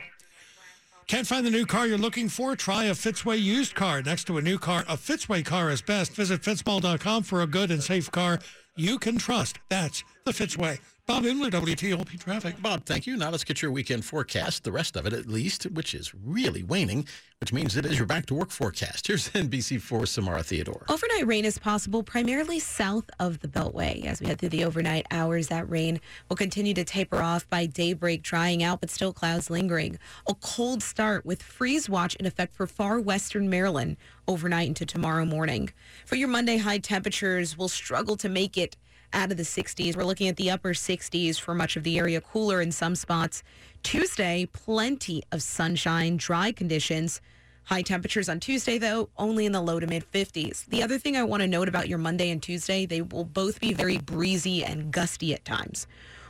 Can't 1.08 1.26
find 1.26 1.46
the 1.46 1.50
new 1.50 1.66
car 1.66 1.86
you're 1.86 1.98
looking 1.98 2.28
for? 2.28 2.56
Try 2.56 2.86
a 2.86 2.90
Fitzway 2.90 3.40
used 3.40 3.76
car. 3.76 4.02
Next 4.02 4.24
to 4.24 4.38
a 4.38 4.42
new 4.42 4.58
car, 4.58 4.84
a 4.88 4.96
Fitzway 4.96 5.44
car 5.44 5.70
is 5.70 5.80
best. 5.80 6.12
Visit 6.16 6.42
fitzmall.com 6.42 7.22
for 7.22 7.42
a 7.42 7.46
good 7.46 7.70
and 7.70 7.80
safe 7.80 8.10
car 8.10 8.40
you 8.76 8.98
can 8.98 9.16
trust. 9.16 9.58
That's 9.68 10.02
the 10.26 10.32
Fitzway. 10.32 10.80
Bob 11.06 11.22
Imler, 11.22 11.52
WTOP 11.52 12.18
Traffic. 12.18 12.60
Bob, 12.60 12.84
thank 12.84 13.06
you. 13.06 13.16
Now 13.16 13.30
let's 13.30 13.44
get 13.44 13.62
your 13.62 13.70
weekend 13.70 14.04
forecast, 14.04 14.64
the 14.64 14.72
rest 14.72 14.96
of 14.96 15.06
it 15.06 15.12
at 15.12 15.28
least, 15.28 15.62
which 15.66 15.94
is 15.94 16.12
really 16.12 16.64
waning, 16.64 17.06
which 17.38 17.52
means 17.52 17.76
it 17.76 17.86
is 17.86 17.96
your 17.96 18.08
back 18.08 18.26
to 18.26 18.34
work 18.34 18.50
forecast. 18.50 19.06
Here's 19.06 19.28
NBC4 19.30 20.08
Samara 20.08 20.42
Theodore. 20.42 20.84
Overnight 20.88 21.28
rain 21.28 21.44
is 21.44 21.60
possible 21.60 22.02
primarily 22.02 22.58
south 22.58 23.08
of 23.20 23.38
the 23.38 23.46
Beltway. 23.46 24.04
As 24.04 24.20
we 24.20 24.26
head 24.26 24.40
through 24.40 24.48
the 24.48 24.64
overnight 24.64 25.06
hours, 25.12 25.46
that 25.46 25.70
rain 25.70 26.00
will 26.28 26.36
continue 26.36 26.74
to 26.74 26.82
taper 26.82 27.22
off 27.22 27.48
by 27.48 27.66
daybreak, 27.66 28.24
drying 28.24 28.64
out, 28.64 28.80
but 28.80 28.90
still 28.90 29.12
clouds 29.12 29.48
lingering. 29.48 30.00
A 30.28 30.34
cold 30.34 30.82
start 30.82 31.24
with 31.24 31.40
freeze 31.40 31.88
watch 31.88 32.16
in 32.16 32.26
effect 32.26 32.56
for 32.56 32.66
far 32.66 32.98
western 32.98 33.48
Maryland 33.48 33.96
overnight 34.26 34.66
into 34.66 34.84
tomorrow 34.84 35.24
morning. 35.24 35.70
For 36.04 36.16
your 36.16 36.26
Monday 36.26 36.56
high 36.56 36.78
temperatures, 36.78 37.56
we'll 37.56 37.68
struggle 37.68 38.16
to 38.16 38.28
make 38.28 38.58
it 38.58 38.76
out 39.12 39.30
of 39.30 39.36
the 39.36 39.42
60s. 39.42 39.96
We're 39.96 40.04
looking 40.04 40.28
at 40.28 40.36
the 40.36 40.50
upper 40.50 40.70
60s 40.70 41.38
for 41.40 41.54
much 41.54 41.76
of 41.76 41.82
the 41.82 41.98
area, 41.98 42.20
cooler 42.20 42.60
in 42.60 42.72
some 42.72 42.94
spots. 42.94 43.42
Tuesday, 43.82 44.48
plenty 44.52 45.22
of 45.32 45.42
sunshine, 45.42 46.16
dry 46.16 46.52
conditions. 46.52 47.20
High 47.64 47.82
temperatures 47.82 48.28
on 48.28 48.38
Tuesday, 48.38 48.78
though, 48.78 49.08
only 49.18 49.44
in 49.44 49.52
the 49.52 49.60
low 49.60 49.80
to 49.80 49.86
mid 49.86 50.10
50s. 50.12 50.66
The 50.66 50.82
other 50.82 50.98
thing 50.98 51.16
I 51.16 51.24
want 51.24 51.42
to 51.42 51.48
note 51.48 51.68
about 51.68 51.88
your 51.88 51.98
Monday 51.98 52.30
and 52.30 52.42
Tuesday, 52.42 52.86
they 52.86 53.02
will 53.02 53.24
both 53.24 53.60
be 53.60 53.72
very 53.72 53.98
breezy 53.98 54.64
and 54.64 54.92
gusty 54.92 55.34
at 55.34 55.44
times. 55.44 55.86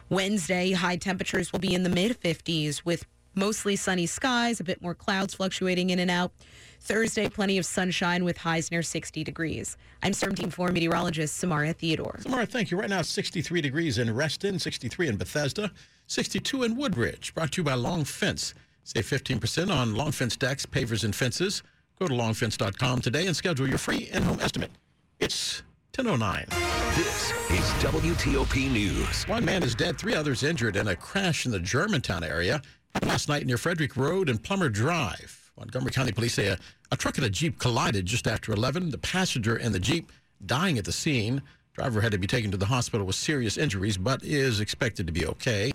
Wednesday, 0.08 0.72
high 0.72 0.96
temperatures 0.96 1.52
will 1.52 1.58
be 1.58 1.74
in 1.74 1.82
the 1.82 1.90
mid 1.90 2.20
50s 2.20 2.84
with 2.84 3.04
mostly 3.34 3.76
sunny 3.76 4.06
skies, 4.06 4.60
a 4.60 4.64
bit 4.64 4.80
more 4.80 4.94
clouds 4.94 5.34
fluctuating 5.34 5.90
in 5.90 5.98
and 5.98 6.10
out. 6.10 6.32
Thursday, 6.80 7.28
plenty 7.28 7.58
of 7.58 7.66
sunshine 7.66 8.24
with 8.24 8.38
highs 8.38 8.70
near 8.70 8.82
60 8.82 9.24
degrees. 9.24 9.76
I'm 10.02 10.12
Storm 10.12 10.34
Team 10.34 10.50
4 10.50 10.68
meteorologist 10.68 11.36
Samara 11.36 11.72
Theodore. 11.72 12.18
Samara, 12.20 12.46
thank 12.46 12.70
you. 12.70 12.78
Right 12.78 12.90
now, 12.90 13.00
it's 13.00 13.08
63 13.08 13.60
degrees 13.60 13.98
in 13.98 14.14
Reston, 14.14 14.58
63 14.58 15.08
in 15.08 15.16
Bethesda, 15.16 15.72
62 16.06 16.62
in 16.62 16.76
Woodbridge. 16.76 17.34
Brought 17.34 17.52
to 17.52 17.60
you 17.60 17.64
by 17.64 17.74
Long 17.74 18.04
Fence. 18.04 18.54
Save 18.84 19.06
15% 19.06 19.70
on 19.74 19.94
Long 19.94 20.12
Fence 20.12 20.36
decks, 20.36 20.64
pavers, 20.64 21.02
and 21.02 21.14
fences. 21.14 21.62
Go 21.98 22.06
to 22.06 22.14
longfence.com 22.14 23.00
today 23.00 23.26
and 23.26 23.34
schedule 23.34 23.66
your 23.66 23.78
free 23.78 24.08
in-home 24.12 24.38
estimate. 24.40 24.70
It's 25.18 25.62
1009. 25.96 26.46
This 26.94 27.32
is 27.50 27.64
WTOP 27.82 28.70
News. 28.70 29.26
One 29.26 29.44
man 29.44 29.62
is 29.62 29.74
dead, 29.74 29.98
three 29.98 30.14
others 30.14 30.42
injured 30.42 30.76
in 30.76 30.88
a 30.88 30.94
crash 30.96 31.46
in 31.46 31.52
the 31.52 31.58
Germantown 31.58 32.22
area 32.22 32.60
last 33.02 33.28
night 33.28 33.46
near 33.46 33.56
Frederick 33.56 33.96
Road 33.96 34.28
and 34.28 34.42
Plummer 34.42 34.68
Drive. 34.68 35.45
Montgomery 35.58 35.90
County 35.90 36.12
Police 36.12 36.34
say 36.34 36.48
a, 36.48 36.58
a 36.92 36.96
truck 36.96 37.16
and 37.16 37.26
a 37.26 37.30
Jeep 37.30 37.58
collided 37.58 38.06
just 38.06 38.26
after 38.26 38.52
11. 38.52 38.90
The 38.90 38.98
passenger 38.98 39.56
and 39.56 39.74
the 39.74 39.80
Jeep 39.80 40.12
dying 40.44 40.78
at 40.78 40.84
the 40.84 40.92
scene. 40.92 41.42
Driver 41.72 42.00
had 42.00 42.12
to 42.12 42.18
be 42.18 42.26
taken 42.26 42.50
to 42.50 42.56
the 42.56 42.66
hospital 42.66 43.06
with 43.06 43.16
serious 43.16 43.56
injuries, 43.56 43.98
but 43.98 44.22
is 44.22 44.60
expected 44.60 45.06
to 45.06 45.12
be 45.12 45.26
okay. 45.26 45.72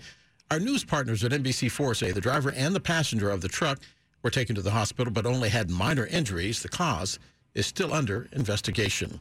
Our 0.50 0.60
news 0.60 0.84
partners 0.84 1.24
at 1.24 1.32
NBC4 1.32 1.96
say 1.96 2.12
the 2.12 2.20
driver 2.20 2.52
and 2.52 2.74
the 2.74 2.80
passenger 2.80 3.30
of 3.30 3.40
the 3.40 3.48
truck 3.48 3.78
were 4.22 4.30
taken 4.30 4.54
to 4.54 4.62
the 4.62 4.70
hospital, 4.70 5.12
but 5.12 5.26
only 5.26 5.48
had 5.48 5.70
minor 5.70 6.06
injuries. 6.06 6.62
The 6.62 6.68
cause 6.68 7.18
is 7.54 7.66
still 7.66 7.92
under 7.92 8.28
investigation. 8.32 9.20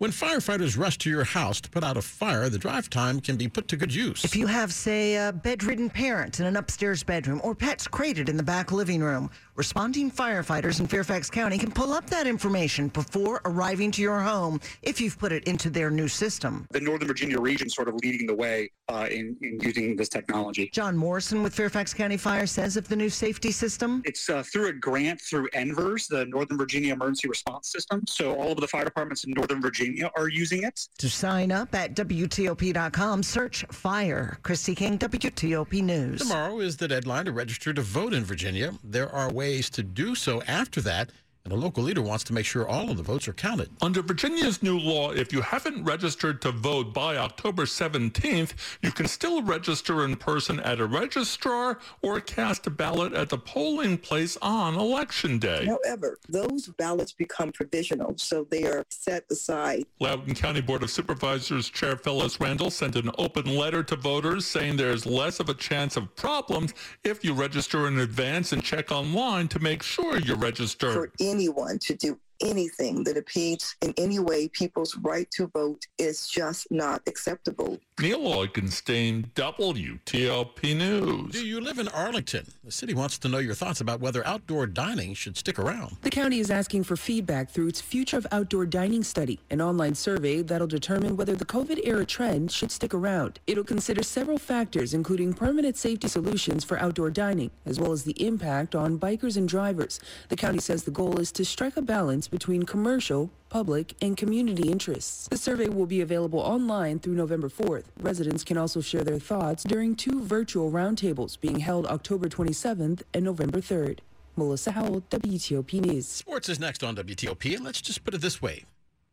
When 0.00 0.10
firefighters 0.10 0.78
rush 0.78 0.96
to 0.98 1.10
your 1.10 1.24
house 1.24 1.60
to 1.60 1.68
put 1.68 1.84
out 1.84 1.98
a 1.98 2.00
fire, 2.00 2.48
the 2.48 2.56
drive 2.56 2.88
time 2.88 3.20
can 3.20 3.36
be 3.36 3.48
put 3.48 3.68
to 3.68 3.76
good 3.76 3.94
use. 3.94 4.24
If 4.24 4.34
you 4.34 4.46
have, 4.46 4.72
say, 4.72 5.16
a 5.16 5.30
bedridden 5.30 5.90
parent 5.90 6.40
in 6.40 6.46
an 6.46 6.56
upstairs 6.56 7.02
bedroom 7.02 7.38
or 7.44 7.54
pets 7.54 7.86
crated 7.86 8.30
in 8.30 8.38
the 8.38 8.42
back 8.42 8.72
living 8.72 9.02
room, 9.02 9.30
responding 9.56 10.10
firefighters 10.10 10.80
in 10.80 10.86
Fairfax 10.86 11.30
County 11.30 11.58
can 11.58 11.70
pull 11.70 11.92
up 11.92 12.08
that 12.10 12.26
information 12.26 12.88
before 12.88 13.40
arriving 13.44 13.90
to 13.92 14.02
your 14.02 14.20
home 14.20 14.60
if 14.82 15.00
you've 15.00 15.18
put 15.18 15.32
it 15.32 15.44
into 15.44 15.70
their 15.70 15.90
new 15.90 16.08
system. 16.08 16.66
The 16.70 16.80
Northern 16.80 17.08
Virginia 17.08 17.40
region 17.40 17.68
sort 17.68 17.88
of 17.88 17.94
leading 17.96 18.26
the 18.26 18.34
way 18.34 18.70
uh, 18.88 19.06
in, 19.10 19.36
in, 19.42 19.58
using 19.60 19.96
this 19.96 20.08
technology. 20.08 20.70
John 20.72 20.96
Morrison 20.96 21.42
with 21.42 21.54
Fairfax 21.54 21.94
County 21.94 22.16
Fire 22.16 22.46
says 22.46 22.76
of 22.76 22.88
the 22.88 22.96
new 22.96 23.10
safety 23.10 23.52
system. 23.52 24.02
It's 24.04 24.28
uh, 24.28 24.42
through 24.42 24.68
a 24.68 24.72
grant 24.72 25.20
through 25.20 25.48
NVERS, 25.50 26.08
the 26.08 26.26
Northern 26.26 26.58
Virginia 26.58 26.94
Emergency 26.94 27.28
Response 27.28 27.70
System. 27.70 28.02
So 28.08 28.34
all 28.34 28.52
of 28.52 28.60
the 28.60 28.68
fire 28.68 28.84
departments 28.84 29.24
in 29.24 29.32
Northern 29.32 29.60
Virginia 29.60 30.10
are 30.16 30.28
using 30.28 30.62
it. 30.62 30.88
To 30.98 31.08
sign 31.08 31.52
up 31.52 31.74
at 31.74 31.94
WTOP.com, 31.94 33.22
search 33.22 33.64
FIRE. 33.70 34.38
Kristi 34.42 34.76
King, 34.76 34.98
WTOP 34.98 35.82
News. 35.82 36.20
Tomorrow 36.20 36.60
is 36.60 36.76
the 36.76 36.88
deadline 36.88 37.26
to 37.26 37.32
register 37.32 37.72
to 37.72 37.82
vote 37.82 38.14
in 38.14 38.24
Virginia. 38.24 38.72
There 38.82 39.10
are 39.10 39.30
ways 39.30 39.49
to 39.70 39.82
do 39.82 40.14
so 40.14 40.42
after 40.42 40.80
that. 40.82 41.10
And 41.50 41.58
a 41.58 41.64
local 41.64 41.82
leader 41.82 42.00
wants 42.00 42.22
to 42.24 42.32
make 42.32 42.46
sure 42.46 42.68
all 42.68 42.92
of 42.92 42.96
the 42.96 43.02
votes 43.02 43.26
are 43.26 43.32
counted. 43.32 43.70
Under 43.82 44.02
Virginia's 44.02 44.62
new 44.62 44.78
law, 44.78 45.10
if 45.10 45.32
you 45.32 45.40
haven't 45.40 45.82
registered 45.82 46.40
to 46.42 46.52
vote 46.52 46.94
by 46.94 47.16
October 47.16 47.64
17th, 47.64 48.52
you 48.82 48.92
can 48.92 49.08
still 49.08 49.42
register 49.42 50.04
in 50.04 50.14
person 50.14 50.60
at 50.60 50.78
a 50.78 50.86
registrar 50.86 51.80
or 52.02 52.20
cast 52.20 52.68
a 52.68 52.70
ballot 52.70 53.14
at 53.14 53.30
the 53.30 53.38
polling 53.38 53.98
place 53.98 54.38
on 54.40 54.76
election 54.76 55.40
day. 55.40 55.66
However, 55.66 56.20
those 56.28 56.68
ballots 56.68 57.10
become 57.10 57.50
provisional, 57.50 58.14
so 58.16 58.46
they 58.48 58.62
are 58.62 58.84
set 58.88 59.24
aside. 59.28 59.86
Loudoun 59.98 60.36
County 60.36 60.60
Board 60.60 60.84
of 60.84 60.90
Supervisors 60.90 61.68
Chair 61.68 61.96
Phyllis 61.96 62.38
Randall 62.38 62.70
sent 62.70 62.94
an 62.94 63.10
open 63.18 63.56
letter 63.56 63.82
to 63.82 63.96
voters 63.96 64.46
saying 64.46 64.76
there's 64.76 65.04
less 65.04 65.40
of 65.40 65.48
a 65.48 65.54
chance 65.54 65.96
of 65.96 66.14
problems 66.14 66.74
if 67.02 67.24
you 67.24 67.34
register 67.34 67.88
in 67.88 67.98
advance 67.98 68.52
and 68.52 68.62
check 68.62 68.92
online 68.92 69.48
to 69.48 69.58
make 69.58 69.82
sure 69.82 70.16
you're 70.16 70.36
registered. 70.36 70.94
For 70.94 71.10
anyone 71.40 71.78
to 71.78 71.94
do 71.94 72.18
anything 72.40 73.04
that 73.04 73.16
impedes 73.16 73.76
in 73.82 73.94
any 73.96 74.18
way 74.18 74.48
people's 74.48 74.96
right 74.96 75.30
to 75.32 75.46
vote 75.48 75.86
is 75.98 76.28
just 76.28 76.66
not 76.70 77.02
acceptable. 77.06 77.78
Neil 78.00 78.20
Augenstein, 78.20 79.30
WTOP 79.34 80.76
News. 80.76 81.32
Do 81.32 81.46
you 81.46 81.60
live 81.60 81.78
in 81.78 81.88
Arlington? 81.88 82.46
The 82.64 82.72
city 82.72 82.94
wants 82.94 83.18
to 83.18 83.28
know 83.28 83.38
your 83.38 83.54
thoughts 83.54 83.80
about 83.80 84.00
whether 84.00 84.26
outdoor 84.26 84.66
dining 84.66 85.12
should 85.14 85.36
stick 85.36 85.58
around. 85.58 85.96
The 86.02 86.10
county 86.10 86.38
is 86.38 86.50
asking 86.50 86.84
for 86.84 86.96
feedback 86.96 87.50
through 87.50 87.68
its 87.68 87.80
Future 87.80 88.16
of 88.16 88.26
Outdoor 88.32 88.64
Dining 88.64 89.04
study, 89.04 89.38
an 89.50 89.60
online 89.60 89.94
survey 89.94 90.42
that'll 90.42 90.66
determine 90.66 91.16
whether 91.16 91.36
the 91.36 91.44
COVID-era 91.44 92.06
trend 92.06 92.50
should 92.52 92.70
stick 92.70 92.94
around. 92.94 93.38
It'll 93.46 93.64
consider 93.64 94.02
several 94.02 94.38
factors, 94.38 94.94
including 94.94 95.34
permanent 95.34 95.76
safety 95.76 96.08
solutions 96.08 96.64
for 96.64 96.78
outdoor 96.78 97.10
dining, 97.10 97.50
as 97.66 97.78
well 97.78 97.92
as 97.92 98.04
the 98.04 98.24
impact 98.24 98.74
on 98.74 98.98
bikers 98.98 99.36
and 99.36 99.48
drivers. 99.48 100.00
The 100.28 100.36
county 100.36 100.60
says 100.60 100.84
the 100.84 100.90
goal 100.90 101.20
is 101.20 101.32
to 101.32 101.44
strike 101.44 101.76
a 101.76 101.82
balance 101.82 102.29
between 102.30 102.64
commercial, 102.64 103.30
public, 103.48 103.94
and 104.00 104.16
community 104.16 104.70
interests. 104.70 105.28
The 105.28 105.36
survey 105.36 105.68
will 105.68 105.86
be 105.86 106.00
available 106.00 106.38
online 106.38 106.98
through 106.98 107.14
November 107.14 107.48
4th. 107.48 107.84
Residents 108.00 108.44
can 108.44 108.56
also 108.56 108.80
share 108.80 109.04
their 109.04 109.18
thoughts 109.18 109.64
during 109.64 109.96
two 109.96 110.22
virtual 110.22 110.70
roundtables 110.70 111.40
being 111.40 111.60
held 111.60 111.86
October 111.86 112.28
27th 112.28 113.02
and 113.12 113.24
November 113.24 113.60
3rd. 113.60 113.98
Melissa 114.36 114.72
Howell, 114.72 115.02
WTOP 115.10 115.80
News. 115.80 116.06
Sports 116.06 116.48
is 116.48 116.60
next 116.60 116.82
on 116.82 116.96
WTOP, 116.96 117.54
and 117.54 117.64
let's 117.64 117.80
just 117.80 118.04
put 118.04 118.14
it 118.14 118.20
this 118.20 118.40
way 118.40 118.64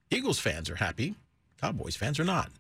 Eagles 0.10 0.40
fans 0.40 0.70
are 0.70 0.76
happy, 0.76 1.16
Cowboys 1.60 1.96
fans 1.96 2.20
are 2.20 2.24
not. 2.24 2.52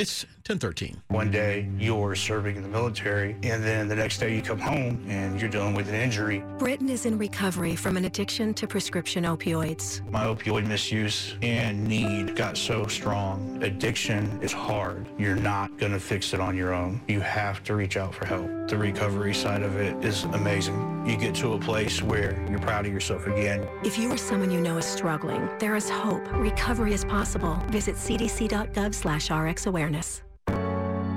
It's 0.00 0.24
1013. 0.46 1.02
One 1.08 1.30
day 1.30 1.68
you're 1.76 2.14
serving 2.14 2.56
in 2.56 2.62
the 2.62 2.70
military, 2.70 3.36
and 3.42 3.62
then 3.62 3.86
the 3.86 3.94
next 3.94 4.16
day 4.16 4.34
you 4.34 4.40
come 4.40 4.58
home 4.58 5.04
and 5.06 5.38
you're 5.38 5.50
dealing 5.50 5.74
with 5.74 5.90
an 5.90 5.94
injury. 5.94 6.42
Britton 6.56 6.88
is 6.88 7.04
in 7.04 7.18
recovery 7.18 7.76
from 7.76 7.98
an 7.98 8.06
addiction 8.06 8.54
to 8.54 8.66
prescription 8.66 9.24
opioids. 9.24 10.02
My 10.10 10.24
opioid 10.24 10.66
misuse 10.66 11.34
and 11.42 11.86
need 11.86 12.34
got 12.34 12.56
so 12.56 12.86
strong. 12.86 13.62
Addiction 13.62 14.40
is 14.40 14.54
hard. 14.54 15.06
You're 15.18 15.36
not 15.36 15.76
going 15.76 15.92
to 15.92 16.00
fix 16.00 16.32
it 16.32 16.40
on 16.40 16.56
your 16.56 16.72
own. 16.72 17.02
You 17.06 17.20
have 17.20 17.62
to 17.64 17.74
reach 17.74 17.98
out 17.98 18.14
for 18.14 18.24
help. 18.24 18.70
The 18.70 18.78
recovery 18.78 19.34
side 19.34 19.62
of 19.62 19.76
it 19.76 20.02
is 20.02 20.24
amazing. 20.24 20.89
You 21.04 21.16
get 21.16 21.34
to 21.36 21.54
a 21.54 21.58
place 21.58 22.02
where 22.02 22.44
you're 22.50 22.58
proud 22.58 22.84
of 22.86 22.92
yourself 22.92 23.26
again. 23.26 23.66
If 23.82 23.98
you 23.98 24.12
or 24.12 24.18
someone 24.18 24.50
you 24.50 24.60
know 24.60 24.76
is 24.76 24.84
struggling, 24.84 25.48
there 25.58 25.74
is 25.74 25.88
hope. 25.88 26.22
Recovery 26.32 26.92
is 26.92 27.04
possible. 27.04 27.54
Visit 27.68 27.96
cdc.gov 27.96 28.94
slash 28.94 29.28
rxawareness. 29.28 30.20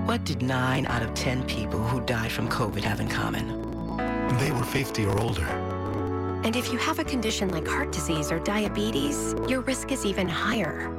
What 0.07 0.23
did 0.23 0.41
9 0.41 0.85
out 0.87 1.01
of 1.01 1.13
10 1.13 1.43
people 1.43 1.79
who 1.79 2.01
died 2.01 2.31
from 2.31 2.47
COVID 2.47 2.81
have 2.83 2.99
in 2.99 3.09
common? 3.09 3.61
They 4.39 4.51
were 4.51 4.63
50 4.63 5.05
or 5.05 5.19
older. 5.19 5.45
And 6.43 6.55
if 6.55 6.71
you 6.71 6.77
have 6.77 6.99
a 6.99 7.03
condition 7.03 7.49
like 7.49 7.67
heart 7.67 7.91
disease 7.91 8.31
or 8.31 8.39
diabetes, 8.39 9.33
your 9.47 9.61
risk 9.61 9.91
is 9.91 10.05
even 10.05 10.27
higher. 10.27 10.89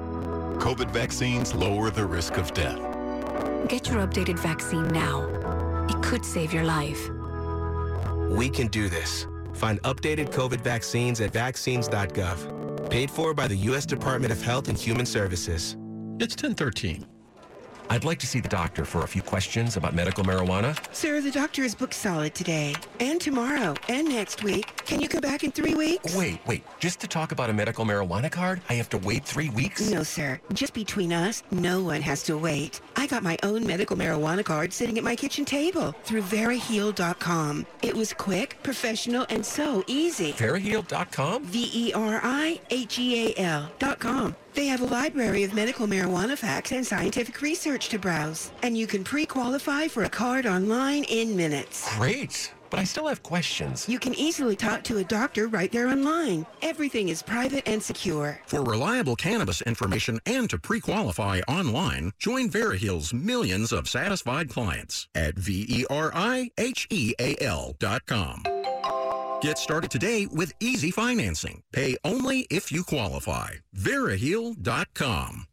COVID 0.59 0.91
vaccines 0.91 1.55
lower 1.55 1.91
the 1.91 2.07
risk 2.07 2.37
of 2.37 2.53
death. 2.55 2.79
Get 3.69 3.89
your 3.89 4.07
updated 4.07 4.39
vaccine 4.39 4.89
now. 4.89 5.29
It 5.89 6.03
could 6.03 6.25
save 6.25 6.53
your 6.53 6.65
life. 6.65 7.11
We 8.35 8.51
can 8.51 8.67
do 8.67 8.89
this. 8.89 9.27
Find 9.53 9.81
updated 9.83 10.33
COVID 10.33 10.61
vaccines 10.61 11.21
at 11.21 11.33
vaccines.gov. 11.33 12.91
Paid 12.91 13.09
for 13.09 13.33
by 13.33 13.47
the 13.47 13.57
U.S. 13.69 13.87
Department 13.87 14.33
of 14.33 14.43
Health 14.43 14.69
and 14.69 14.77
Human 14.77 15.07
Services. 15.07 15.77
It's 16.19 16.35
1013. 16.35 17.07
I'd 17.91 18.03
like 18.03 18.19
to 18.19 18.27
see 18.27 18.41
the 18.41 18.49
doctor 18.49 18.85
for 18.85 19.05
a 19.05 19.07
few 19.07 19.23
questions 19.23 19.77
about 19.77 19.95
medical 19.95 20.25
marijuana. 20.25 20.77
Sir, 20.93 21.21
the 21.21 21.31
doctor 21.31 21.63
is 21.63 21.77
booked 21.77 21.95
solid 21.95 22.35
today 22.35 22.75
and 22.99 23.21
tomorrow 23.21 23.75
and 23.89 24.09
next 24.09 24.43
week. 24.43 24.74
Can 24.87 25.01
you 25.01 25.09
come 25.09 25.23
back 25.23 25.45
in 25.45 25.51
three 25.51 25.75
weeks? 25.75 26.15
Wait, 26.15 26.39
wait. 26.47 26.63
Just 26.79 27.01
to 27.01 27.09
talk 27.09 27.33
about 27.33 27.49
a 27.49 27.55
medical 27.55 27.87
marijuana 27.87 28.31
card, 28.31 28.61
I 28.69 28.75
have 28.75 28.91
to 28.91 28.99
wait 28.99 29.25
three 29.25 29.49
weeks? 29.49 29.91
No, 29.91 30.03
sir. 30.03 30.39
Just 30.53 30.75
between 30.75 31.11
us, 31.13 31.43
no 31.51 31.83
one 31.83 32.03
has 32.03 32.23
to 32.25 32.37
wait. 32.37 32.83
I 32.97 33.07
got 33.07 33.23
my 33.23 33.39
own 33.43 33.67
medical 33.67 33.97
marijuana 33.97 34.45
card 34.45 34.75
sitting 34.75 34.99
at 34.99 35.05
my 35.05 35.17
kitchen 35.17 35.47
table 35.47 35.93
through 36.05 36.23
Veriheal.com. 36.23 37.65
It 37.83 37.97
was 37.97 38.13
quick, 38.13 38.59
professional, 38.63 39.25
and 39.31 39.45
so 39.45 39.83
easy. 39.87 40.33
Veriheal.com? 40.35 41.45
E 41.45 41.47
V-E-R-I-H-E-A-L.com. 41.93 41.97
They 44.55 44.67
have 44.67 44.83
a 44.83 44.87
library 44.87 45.45
of 45.45 45.55
medical 45.55 45.87
marijuana 45.87 46.37
facts 46.39 46.73
and 46.73 46.87
scientific 46.87 47.41
research 47.41 47.89
to 47.89 47.99
browse. 47.99 48.53
And 48.63 48.77
you 48.79 48.87
can 48.87 49.03
pre-qualify 49.03 49.89
for 49.89 50.05
a 50.05 50.11
card 50.11 50.47
online 50.47 51.05
in 51.05 51.37
minutes. 51.37 51.93
Great. 51.97 52.53
But 52.75 52.81
I 52.81 52.85
still 52.85 53.07
have 53.07 53.23
questions. 53.23 53.89
You 53.89 54.01
can 54.01 54.15
easily 54.15 54.57
talk 54.57 54.83
to 54.85 54.99
a 54.99 55.05
doctor 55.05 55.47
right 55.47 55.71
there 55.71 55.87
online. 55.87 56.45
Everything 56.61 57.09
is 57.09 57.23
private 57.23 57.63
and 57.69 57.81
secure. 57.81 58.41
For 58.47 58.65
reliable 58.65 59.15
cannabis 59.15 59.63
information 59.63 60.19
and 60.27 60.51
to 60.51 60.59
pre-qualify 60.59 61.43
online, 61.47 62.11
join 62.19 62.51
Veriheal's 62.51 63.15
millions 63.15 63.71
of 63.71 63.89
satisfied 63.89 64.51
clients 64.51 65.07
at 65.15 65.39
E 65.39 65.85
V-E-R-I-H-E-A-L 65.87 66.57
dot 67.79 68.07
com. 68.07 68.43
Get 69.41 69.57
started 69.57 69.93
today 69.93 70.27
with 70.27 70.53
easy 70.59 70.91
financing. 70.91 71.63
Pay 71.73 71.97
only 72.03 72.41
if 72.51 72.73
you 72.73 72.83
qualify. 72.83 73.51
Veriheal.com. 73.77 75.47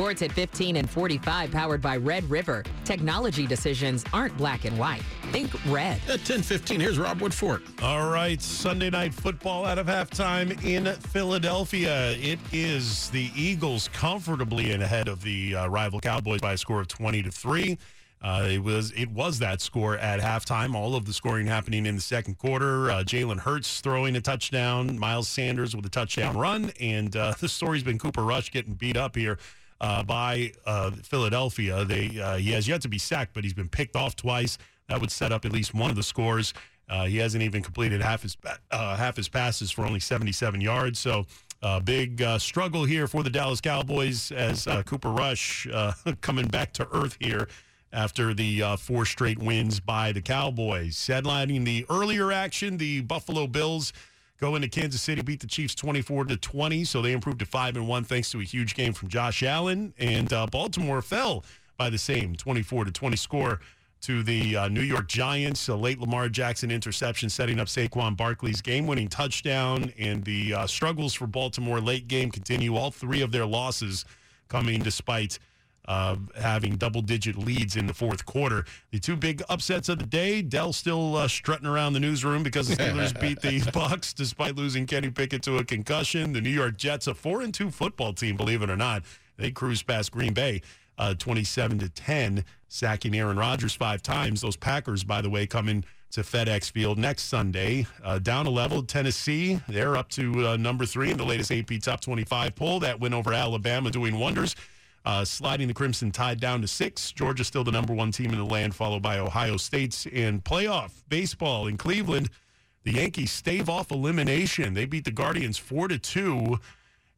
Sports 0.00 0.22
at 0.22 0.32
15 0.32 0.76
and 0.76 0.88
45 0.88 1.50
powered 1.50 1.82
by 1.82 1.98
Red 1.98 2.24
River. 2.30 2.64
Technology 2.86 3.46
decisions 3.46 4.02
aren't 4.14 4.34
black 4.38 4.64
and 4.64 4.78
white. 4.78 5.02
Think 5.30 5.52
red. 5.66 6.00
At 6.08 6.20
10:15, 6.20 6.80
here's 6.80 6.98
Rob 6.98 7.18
Woodfork. 7.18 7.60
All 7.82 8.08
right, 8.08 8.40
Sunday 8.40 8.88
night 8.88 9.12
football 9.12 9.66
out 9.66 9.78
of 9.78 9.88
halftime 9.88 10.52
in 10.64 10.86
Philadelphia. 10.86 12.12
It 12.12 12.38
is 12.50 13.10
the 13.10 13.30
Eagles 13.36 13.88
comfortably 13.92 14.72
ahead 14.72 15.06
of 15.06 15.20
the 15.20 15.54
uh, 15.54 15.66
rival 15.66 16.00
Cowboys 16.00 16.40
by 16.40 16.54
a 16.54 16.56
score 16.56 16.80
of 16.80 16.88
20 16.88 17.22
to 17.24 17.30
3. 17.30 17.76
Uh, 18.22 18.48
it 18.52 18.62
was 18.62 18.92
it 18.92 19.10
was 19.10 19.38
that 19.40 19.60
score 19.60 19.98
at 19.98 20.18
halftime. 20.20 20.74
All 20.74 20.94
of 20.94 21.04
the 21.04 21.12
scoring 21.12 21.46
happening 21.46 21.84
in 21.84 21.96
the 21.96 22.00
second 22.00 22.38
quarter. 22.38 22.90
Uh, 22.90 23.02
Jalen 23.02 23.40
Hurts 23.40 23.82
throwing 23.82 24.16
a 24.16 24.22
touchdown, 24.22 24.98
Miles 24.98 25.28
Sanders 25.28 25.76
with 25.76 25.84
a 25.84 25.90
touchdown 25.90 26.38
run, 26.38 26.72
and 26.80 27.14
uh, 27.14 27.34
the 27.38 27.50
story's 27.50 27.82
been 27.82 27.98
Cooper 27.98 28.22
Rush 28.22 28.50
getting 28.50 28.72
beat 28.72 28.96
up 28.96 29.14
here 29.14 29.38
uh, 29.80 30.02
by 30.02 30.52
uh, 30.66 30.90
Philadelphia. 31.02 31.84
They 31.84 32.20
uh, 32.20 32.36
he 32.36 32.52
has 32.52 32.68
yet 32.68 32.82
to 32.82 32.88
be 32.88 32.98
sacked, 32.98 33.34
but 33.34 33.44
he's 33.44 33.54
been 33.54 33.68
picked 33.68 33.96
off 33.96 34.16
twice. 34.16 34.58
That 34.88 35.00
would 35.00 35.10
set 35.10 35.32
up 35.32 35.44
at 35.44 35.52
least 35.52 35.74
one 35.74 35.90
of 35.90 35.96
the 35.96 36.02
scores. 36.02 36.52
Uh, 36.88 37.04
he 37.04 37.18
hasn't 37.18 37.42
even 37.42 37.62
completed 37.62 38.00
half 38.00 38.22
his 38.22 38.36
uh, 38.70 38.96
half 38.96 39.16
his 39.16 39.28
passes 39.28 39.70
for 39.70 39.84
only 39.84 40.00
77 40.00 40.60
yards. 40.60 40.98
So. 40.98 41.26
Uh, 41.62 41.78
big 41.78 42.24
struggle 42.38 42.84
here 42.84 43.06
for 43.06 43.22
the 43.22 43.28
Dallas 43.28 43.60
Cowboys 43.60 44.32
as 44.32 44.66
Cooper 44.86 45.10
Rush 45.10 45.68
coming 46.22 46.46
back 46.46 46.72
to 46.72 46.88
earth 46.90 47.18
here 47.20 47.48
after 47.92 48.34
the 48.34 48.62
uh, 48.62 48.76
four 48.76 49.04
straight 49.04 49.38
wins 49.38 49.80
by 49.80 50.12
the 50.12 50.20
Cowboys. 50.20 50.96
Headlining 50.96 51.64
the 51.64 51.86
earlier 51.90 52.32
action, 52.32 52.76
the 52.76 53.00
Buffalo 53.02 53.46
Bills 53.46 53.92
go 54.40 54.56
into 54.56 54.68
Kansas 54.68 55.02
City, 55.02 55.22
beat 55.22 55.40
the 55.40 55.46
Chiefs 55.46 55.74
24 55.74 56.24
to 56.26 56.36
20, 56.36 56.84
so 56.84 57.02
they 57.02 57.12
improved 57.12 57.38
to 57.40 57.46
5 57.46 57.76
and 57.76 57.86
1 57.86 58.04
thanks 58.04 58.30
to 58.30 58.40
a 58.40 58.44
huge 58.44 58.74
game 58.74 58.92
from 58.92 59.08
Josh 59.08 59.42
Allen. 59.42 59.92
And 59.98 60.32
uh, 60.32 60.46
Baltimore 60.46 61.02
fell 61.02 61.44
by 61.76 61.90
the 61.90 61.98
same 61.98 62.34
24 62.34 62.86
to 62.86 62.90
20 62.90 63.16
score 63.16 63.60
to 64.02 64.22
the 64.22 64.56
uh, 64.56 64.68
New 64.68 64.80
York 64.80 65.08
Giants. 65.08 65.68
A 65.68 65.76
late 65.76 66.00
Lamar 66.00 66.28
Jackson 66.28 66.70
interception 66.70 67.28
setting 67.28 67.60
up 67.60 67.68
Saquon 67.68 68.16
Barkley's 68.16 68.62
game 68.62 68.86
winning 68.86 69.08
touchdown. 69.08 69.92
And 69.98 70.24
the 70.24 70.54
uh, 70.54 70.66
struggles 70.66 71.12
for 71.12 71.26
Baltimore 71.26 71.80
late 71.80 72.08
game 72.08 72.30
continue. 72.30 72.76
All 72.76 72.90
three 72.90 73.20
of 73.20 73.32
their 73.32 73.46
losses 73.46 74.06
coming 74.48 74.80
despite 74.80 75.38
uh, 75.86 76.16
having 76.40 76.76
double 76.76 77.02
digit 77.02 77.36
leads 77.36 77.76
in 77.76 77.86
the 77.86 77.94
fourth 77.94 78.24
quarter. 78.24 78.64
The 78.90 78.98
two 78.98 79.16
big 79.16 79.42
upsets 79.48 79.88
of 79.88 79.98
the 79.98 80.06
day, 80.06 80.42
Dell 80.42 80.72
still 80.72 81.16
uh, 81.16 81.28
strutting 81.28 81.66
around 81.66 81.94
the 81.94 82.00
newsroom 82.00 82.42
because 82.42 82.68
the 82.68 82.76
Steelers 82.76 83.18
beat 83.20 83.40
the 83.40 83.60
Bucs 83.60 84.14
despite 84.14 84.56
losing 84.56 84.86
Kenny 84.86 85.10
Pickett 85.10 85.42
to 85.42 85.58
a 85.58 85.64
concussion. 85.64 86.32
The 86.32 86.40
New 86.40 86.50
York 86.50 86.76
Jets, 86.76 87.06
a 87.06 87.14
4 87.14 87.42
and 87.42 87.54
2 87.54 87.70
football 87.70 88.12
team, 88.12 88.36
believe 88.36 88.62
it 88.62 88.70
or 88.70 88.76
not, 88.76 89.02
they 89.36 89.50
cruised 89.50 89.86
past 89.86 90.12
Green 90.12 90.34
Bay. 90.34 90.62
Uh, 90.98 91.14
27 91.14 91.78
to 91.78 91.88
10, 91.88 92.44
sacking 92.68 93.16
Aaron 93.16 93.38
Rodgers 93.38 93.74
five 93.74 94.02
times. 94.02 94.42
Those 94.42 94.56
Packers, 94.56 95.02
by 95.02 95.22
the 95.22 95.30
way, 95.30 95.46
coming 95.46 95.82
to 96.10 96.20
FedEx 96.20 96.70
Field 96.70 96.98
next 96.98 97.22
Sunday. 97.22 97.86
Uh, 98.04 98.18
down 98.18 98.46
a 98.46 98.50
level, 98.50 98.82
Tennessee, 98.82 99.58
they're 99.66 99.96
up 99.96 100.10
to 100.10 100.48
uh, 100.48 100.56
number 100.58 100.84
three 100.84 101.10
in 101.10 101.16
the 101.16 101.24
latest 101.24 101.50
AP 101.50 101.80
Top 101.80 102.02
25 102.02 102.54
poll. 102.54 102.80
That 102.80 103.00
win 103.00 103.14
over 103.14 103.32
Alabama 103.32 103.90
doing 103.90 104.18
wonders 104.18 104.54
uh, 105.04 105.24
sliding 105.24 105.68
the 105.68 105.74
Crimson 105.74 106.10
Tide 106.10 106.40
down 106.40 106.60
to 106.60 106.68
six. 106.68 107.12
Georgia 107.12 107.44
still 107.44 107.64
the 107.64 107.72
number 107.72 107.94
one 107.94 108.12
team 108.12 108.32
in 108.32 108.38
the 108.38 108.44
land, 108.44 108.74
followed 108.74 109.02
by 109.02 109.18
Ohio 109.18 109.56
State's 109.56 110.06
in 110.06 110.40
playoff 110.40 110.90
baseball 111.08 111.66
in 111.66 111.76
Cleveland. 111.76 112.28
The 112.84 112.92
Yankees 112.92 113.30
stave 113.30 113.68
off 113.68 113.90
elimination. 113.90 114.74
They 114.74 114.86
beat 114.86 115.04
the 115.04 115.10
Guardians 115.10 115.58
four 115.58 115.88
to 115.88 115.98
two, 115.98 116.58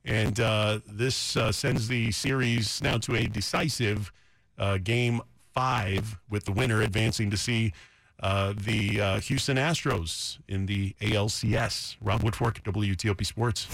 and 0.05 0.39
uh, 0.41 0.81
this 0.87 1.37
uh, 1.37 1.53
sends 1.53 1.89
the 1.89 2.11
series 2.11 2.83
now 2.83 2.99
to 2.99 3.17
a 3.17 3.27
decisive 3.27 4.13
uh, 4.59 4.79
game 4.79 5.21
five, 5.55 6.19
with 6.31 6.45
the 6.45 6.53
winner 6.53 6.83
advancing 6.83 7.31
to 7.31 7.37
see 7.37 7.73
uh, 8.21 8.55
the 8.57 9.01
uh, 9.01 9.21
Houston 9.21 9.57
Astros 9.57 10.39
in 10.49 10.67
the 10.67 10.95
ALCS. 11.01 11.97
Rob 12.01 12.23
Woodfork, 12.23 12.63
WTOP 12.63 13.27
Sports. 13.27 13.67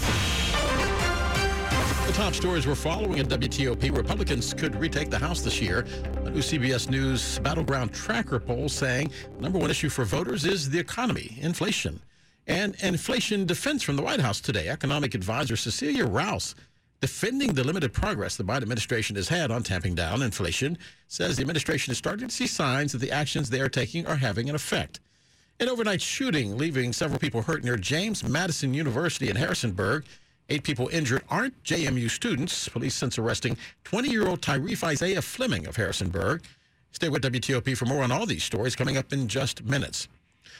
The 2.09 2.15
top 2.15 2.33
stories 2.33 2.65
we're 2.65 2.73
following 2.73 3.19
at 3.19 3.27
WTOP 3.27 3.95
Republicans 3.95 4.51
could 4.55 4.75
retake 4.77 5.11
the 5.11 5.19
House 5.19 5.41
this 5.41 5.61
year. 5.61 5.85
A 6.25 6.31
new 6.31 6.39
CBS 6.39 6.89
News 6.89 7.37
Battleground 7.37 7.93
Tracker 7.93 8.39
poll 8.39 8.67
saying 8.67 9.11
the 9.35 9.41
number 9.43 9.59
one 9.59 9.69
issue 9.69 9.89
for 9.89 10.05
voters 10.05 10.43
is 10.43 10.71
the 10.71 10.79
economy, 10.79 11.37
inflation. 11.39 12.01
And 12.47 12.75
inflation 12.81 13.45
defense 13.45 13.83
from 13.83 13.95
the 13.95 14.01
White 14.01 14.21
House 14.21 14.41
today. 14.41 14.69
Economic 14.69 15.13
advisor 15.13 15.55
Cecilia 15.55 16.03
Rouse 16.03 16.55
defending 16.99 17.53
the 17.53 17.63
limited 17.63 17.93
progress 17.93 18.35
the 18.35 18.43
Biden 18.43 18.63
administration 18.63 19.15
has 19.15 19.27
had 19.27 19.51
on 19.51 19.61
tamping 19.61 19.93
down 19.93 20.23
inflation, 20.23 20.79
says 21.09 21.35
the 21.35 21.43
administration 21.43 21.91
is 21.91 21.99
starting 21.99 22.27
to 22.27 22.33
see 22.33 22.47
signs 22.47 22.91
that 22.91 22.97
the 22.97 23.11
actions 23.11 23.51
they 23.51 23.61
are 23.61 23.69
taking 23.69 24.07
are 24.07 24.15
having 24.15 24.49
an 24.49 24.55
effect. 24.55 24.99
An 25.59 25.69
overnight 25.69 26.01
shooting 26.01 26.57
leaving 26.57 26.91
several 26.91 27.19
people 27.19 27.43
hurt 27.43 27.63
near 27.63 27.77
James 27.77 28.23
Madison 28.23 28.73
University 28.73 29.29
in 29.29 29.35
Harrisonburg 29.35 30.05
Eight 30.51 30.63
people 30.63 30.87
injured 30.87 31.23
aren't 31.29 31.63
JMU 31.63 32.09
students. 32.09 32.67
Police 32.69 32.95
since 32.95 33.19
arresting 33.19 33.55
20-year-old 33.85 34.41
Tyree 34.41 34.75
Isaiah 34.83 35.21
Fleming 35.21 35.67
of 35.67 35.75
Harrisonburg. 35.75 36.43
Stay 36.91 37.07
with 37.07 37.21
WTOP 37.23 37.77
for 37.77 37.85
more 37.85 38.03
on 38.03 38.11
all 38.11 38.25
these 38.25 38.43
stories 38.43 38.75
coming 38.75 38.97
up 38.97 39.13
in 39.13 39.27
just 39.27 39.63
minutes. 39.63 40.07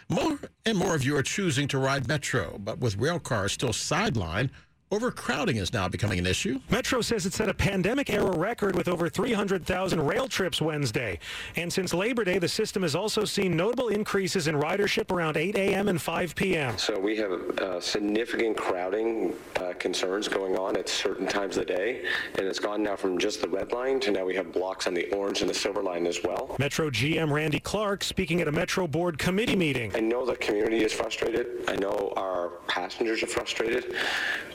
More 0.08 0.40
and 0.66 0.78
more 0.78 0.94
of 0.94 1.04
you 1.04 1.18
are 1.18 1.24
choosing 1.24 1.68
to 1.70 1.80
ride 1.80 2.08
Metro, 2.08 2.60
but 2.60 2.80
with 2.80 2.98
rail 2.98 3.20
cars 3.20 3.52
still 3.52 3.70
sidelined, 3.70 4.52
Overcrowding 4.92 5.58
is 5.58 5.72
now 5.72 5.88
becoming 5.88 6.18
an 6.18 6.26
issue. 6.26 6.60
Metro 6.72 7.02
says 7.02 7.28
it 7.28 7.34
set 7.34 7.48
a 7.48 7.54
pandemic 7.54 8.10
era 8.10 8.36
record 8.36 8.76
with 8.76 8.88
over 8.88 9.08
300,000 9.08 10.02
rail 10.04 10.28
trips 10.28 10.64
Wednesday. 10.64 11.20
And 11.56 11.72
since 11.72 11.94
Labor 11.94 12.24
Day, 12.24 12.40
the 12.40 12.48
system 12.48 12.82
has 12.82 12.96
also 12.96 13.24
seen 13.24 13.56
notable 13.56 13.90
increases 13.90 14.48
in 14.48 14.56
ridership 14.56 15.12
around 15.12 15.38
8 15.38 15.56
a.m. 15.56 15.90
and 15.90 16.02
5 16.02 16.34
p.m. 16.34 16.76
So 16.80 17.00
we 17.00 17.16
have 17.18 17.32
uh, 17.32 17.80
significant 17.80 18.58
crowding 18.58 19.36
uh, 19.58 19.74
concerns 19.78 20.28
going 20.28 20.58
on 20.58 20.76
at 20.76 20.90
certain 20.90 21.28
times 21.28 21.58
of 21.58 21.68
the 21.68 21.74
day. 21.76 22.04
And 22.40 22.48
it's 22.48 22.60
gone 22.60 22.82
now 22.82 22.96
from 22.96 23.20
just 23.20 23.42
the 23.42 23.48
red 23.48 23.72
line 23.72 24.00
to 24.00 24.12
now 24.12 24.26
we 24.26 24.34
have 24.38 24.52
blocks 24.52 24.88
on 24.88 24.96
the 24.96 25.08
orange 25.14 25.42
and 25.42 25.50
the 25.52 25.54
silver 25.54 25.84
line 25.84 26.08
as 26.08 26.24
well. 26.24 26.56
Metro 26.58 26.90
GM 26.90 27.32
Randy 27.32 27.60
Clark 27.60 28.04
speaking 28.04 28.42
at 28.42 28.48
a 28.48 28.52
Metro 28.52 28.88
Board 28.88 29.20
committee 29.20 29.56
meeting. 29.56 29.96
I 29.96 30.00
know 30.00 30.26
the 30.26 30.36
community 30.38 30.84
is 30.84 30.94
frustrated. 30.94 31.64
I 31.68 31.76
know 31.76 32.12
our 32.18 32.54
passengers 32.68 33.22
are 33.22 33.28
frustrated. 33.28 33.94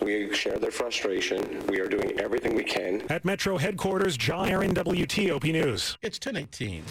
We 0.02 0.23
share 0.32 0.58
their 0.58 0.70
frustration. 0.70 1.66
We 1.66 1.80
are 1.80 1.88
doing 1.88 2.18
everything 2.18 2.54
we 2.54 2.64
can. 2.64 3.02
At 3.10 3.24
Metro 3.24 3.58
headquarters, 3.58 4.16
John 4.16 4.48
Aaron, 4.48 4.74
WTOP 4.74 5.52
News. 5.52 5.98
It's 6.02 6.18
1018. 6.24 6.84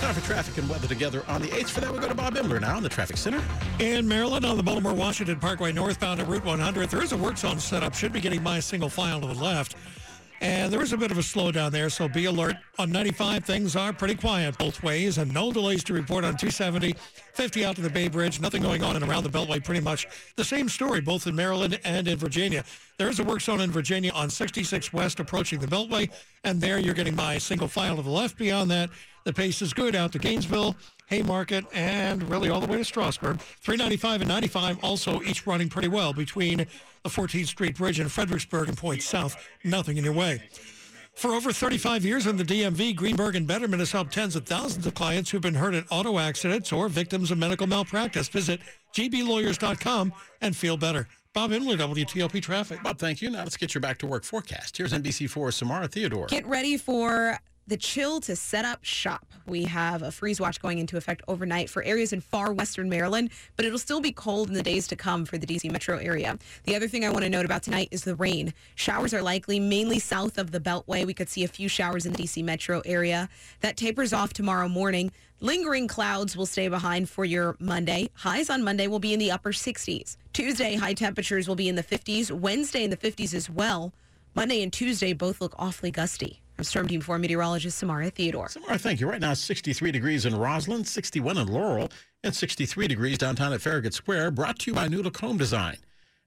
Time 0.00 0.14
for 0.14 0.20
traffic 0.20 0.58
and 0.58 0.68
weather 0.68 0.86
together 0.86 1.24
on 1.28 1.40
the 1.40 1.48
8th. 1.48 1.70
For 1.70 1.80
that, 1.80 1.90
we 1.90 1.98
go 1.98 2.08
to 2.08 2.14
Bob 2.14 2.34
Imler 2.34 2.60
now 2.60 2.76
in 2.76 2.82
the 2.82 2.90
traffic 2.90 3.16
center. 3.16 3.42
In 3.78 4.06
Maryland, 4.06 4.44
on 4.44 4.58
the 4.58 4.62
Baltimore 4.62 4.92
Washington 4.92 5.40
Parkway 5.40 5.72
northbound 5.72 6.20
at 6.20 6.28
Route 6.28 6.44
100, 6.44 6.90
there 6.90 7.02
is 7.02 7.12
a 7.12 7.16
work 7.16 7.38
zone 7.38 7.58
set 7.58 7.82
up. 7.82 7.94
Should 7.94 8.12
be 8.12 8.20
getting 8.20 8.42
by 8.42 8.58
a 8.58 8.62
single 8.62 8.90
file 8.90 9.20
to 9.22 9.26
the 9.26 9.34
left. 9.34 9.76
And 10.40 10.72
there 10.72 10.82
is 10.82 10.92
a 10.92 10.96
bit 10.96 11.10
of 11.10 11.18
a 11.18 11.22
slowdown 11.22 11.70
there, 11.70 11.88
so 11.88 12.08
be 12.08 12.26
alert. 12.26 12.56
On 12.78 12.90
95, 12.90 13.44
things 13.44 13.76
are 13.76 13.92
pretty 13.92 14.14
quiet 14.14 14.58
both 14.58 14.82
ways, 14.82 15.18
and 15.18 15.32
no 15.32 15.52
delays 15.52 15.82
to 15.84 15.94
report 15.94 16.24
on 16.24 16.36
270, 16.36 16.94
50 17.32 17.64
out 17.64 17.76
to 17.76 17.82
the 17.82 17.88
Bay 17.88 18.08
Bridge. 18.08 18.40
Nothing 18.40 18.62
going 18.62 18.82
on 18.82 18.96
and 18.96 19.04
around 19.04 19.24
the 19.24 19.30
Beltway, 19.30 19.64
pretty 19.64 19.80
much 19.80 20.06
the 20.36 20.44
same 20.44 20.68
story, 20.68 21.00
both 21.00 21.26
in 21.26 21.34
Maryland 21.34 21.78
and 21.84 22.06
in 22.08 22.18
Virginia. 22.18 22.64
There 22.98 23.08
is 23.08 23.20
a 23.20 23.24
work 23.24 23.40
zone 23.40 23.60
in 23.60 23.70
Virginia 23.70 24.12
on 24.12 24.28
66 24.28 24.92
West 24.92 25.18
approaching 25.18 25.60
the 25.60 25.66
Beltway, 25.66 26.10
and 26.42 26.60
there 26.60 26.78
you're 26.78 26.94
getting 26.94 27.14
by 27.14 27.38
single 27.38 27.68
file 27.68 27.96
to 27.96 28.02
the 28.02 28.10
left. 28.10 28.36
Beyond 28.36 28.70
that, 28.70 28.90
the 29.24 29.32
pace 29.32 29.62
is 29.62 29.72
good 29.72 29.96
out 29.96 30.12
to 30.12 30.18
Gainesville, 30.18 30.76
Haymarket, 31.06 31.64
and 31.72 32.22
really 32.28 32.48
all 32.48 32.60
the 32.60 32.66
way 32.66 32.78
to 32.78 32.84
Strasburg. 32.84 33.38
395 33.40 34.22
and 34.22 34.28
95 34.28 34.82
also 34.82 35.22
each 35.22 35.46
running 35.46 35.68
pretty 35.68 35.88
well 35.88 36.12
between 36.12 36.58
the 36.58 37.10
14th 37.10 37.46
Street 37.46 37.76
Bridge 37.76 37.98
and 37.98 38.10
Fredericksburg 38.10 38.68
and 38.68 38.76
Point 38.76 39.02
South. 39.02 39.36
Nothing 39.62 39.96
in 39.96 40.04
your 40.04 40.14
way. 40.14 40.42
For 41.14 41.32
over 41.32 41.52
35 41.52 42.04
years 42.04 42.26
in 42.26 42.36
the 42.36 42.44
DMV, 42.44 42.96
Greenberg 42.96 43.36
and 43.36 43.46
Bederman 43.46 43.78
has 43.78 43.92
helped 43.92 44.12
tens 44.12 44.34
of 44.34 44.46
thousands 44.46 44.84
of 44.84 44.94
clients 44.94 45.30
who've 45.30 45.40
been 45.40 45.54
hurt 45.54 45.74
in 45.74 45.84
auto 45.90 46.18
accidents 46.18 46.72
or 46.72 46.88
victims 46.88 47.30
of 47.30 47.38
medical 47.38 47.68
malpractice. 47.68 48.26
Visit 48.28 48.60
gblawyers.com 48.94 50.12
and 50.40 50.56
feel 50.56 50.76
better. 50.76 51.06
Bob 51.32 51.50
Imler, 51.50 51.76
WTOP 51.76 52.42
Traffic. 52.42 52.82
Bob, 52.82 52.98
thank 52.98 53.22
you. 53.22 53.30
Now 53.30 53.44
let's 53.44 53.56
get 53.56 53.74
your 53.74 53.80
back 53.80 53.98
to 53.98 54.06
work 54.06 54.24
forecast. 54.24 54.76
Here's 54.76 54.92
NBC4 54.92 55.52
Samara 55.52 55.88
Theodore. 55.88 56.26
Get 56.26 56.46
ready 56.46 56.76
for 56.76 57.38
the 57.66 57.76
chill 57.76 58.20
to 58.20 58.36
set 58.36 58.64
up 58.64 58.84
shop. 58.84 59.26
We 59.46 59.64
have 59.64 60.02
a 60.02 60.10
freeze 60.10 60.40
watch 60.40 60.60
going 60.60 60.78
into 60.78 60.96
effect 60.96 61.22
overnight 61.28 61.70
for 61.70 61.82
areas 61.82 62.12
in 62.12 62.20
far 62.20 62.52
western 62.52 62.88
Maryland, 62.88 63.30
but 63.56 63.64
it'll 63.64 63.78
still 63.78 64.00
be 64.00 64.12
cold 64.12 64.48
in 64.48 64.54
the 64.54 64.62
days 64.62 64.86
to 64.88 64.96
come 64.96 65.24
for 65.24 65.38
the 65.38 65.46
DC 65.46 65.70
metro 65.70 65.98
area. 65.98 66.38
The 66.64 66.76
other 66.76 66.88
thing 66.88 67.04
I 67.04 67.10
want 67.10 67.24
to 67.24 67.30
note 67.30 67.44
about 67.44 67.62
tonight 67.62 67.88
is 67.90 68.04
the 68.04 68.14
rain. 68.14 68.52
Showers 68.74 69.14
are 69.14 69.22
likely 69.22 69.58
mainly 69.58 69.98
south 69.98 70.38
of 70.38 70.50
the 70.50 70.60
Beltway. 70.60 71.06
We 71.06 71.14
could 71.14 71.28
see 71.28 71.44
a 71.44 71.48
few 71.48 71.68
showers 71.68 72.06
in 72.06 72.12
the 72.12 72.22
DC 72.22 72.44
metro 72.44 72.82
area. 72.84 73.28
That 73.60 73.76
tapers 73.76 74.12
off 74.12 74.32
tomorrow 74.32 74.68
morning. 74.68 75.10
Lingering 75.40 75.88
clouds 75.88 76.36
will 76.36 76.46
stay 76.46 76.68
behind 76.68 77.08
for 77.08 77.24
your 77.24 77.56
Monday. 77.58 78.08
Highs 78.14 78.48
on 78.50 78.62
Monday 78.62 78.86
will 78.86 78.98
be 78.98 79.12
in 79.12 79.18
the 79.18 79.30
upper 79.30 79.52
60s. 79.52 80.16
Tuesday, 80.32 80.76
high 80.76 80.94
temperatures 80.94 81.48
will 81.48 81.56
be 81.56 81.68
in 81.68 81.74
the 81.76 81.82
50s. 81.82 82.30
Wednesday 82.30 82.84
in 82.84 82.90
the 82.90 82.96
50s 82.96 83.34
as 83.34 83.50
well. 83.50 83.92
Monday 84.34 84.62
and 84.62 84.72
Tuesday 84.72 85.12
both 85.12 85.40
look 85.40 85.54
awfully 85.58 85.90
gusty. 85.90 86.40
I'm 86.56 86.62
Storm 86.64 86.86
Team 86.86 87.00
4 87.00 87.18
meteorologist 87.18 87.78
Samara 87.78 88.10
Theodore. 88.10 88.48
Samara, 88.48 88.78
thank 88.78 89.00
you. 89.00 89.10
Right 89.10 89.20
now, 89.20 89.34
63 89.34 89.90
degrees 89.90 90.24
in 90.24 90.34
Rosslyn, 90.34 90.86
61 90.86 91.36
in 91.36 91.48
Laurel, 91.48 91.90
and 92.22 92.34
63 92.34 92.86
degrees 92.86 93.18
downtown 93.18 93.52
at 93.52 93.60
Farragut 93.60 93.92
Square, 93.92 94.30
brought 94.30 94.60
to 94.60 94.70
you 94.70 94.74
by 94.74 94.86
New 94.86 95.02
Look 95.02 95.16
Home 95.18 95.36
Design. 95.36 95.78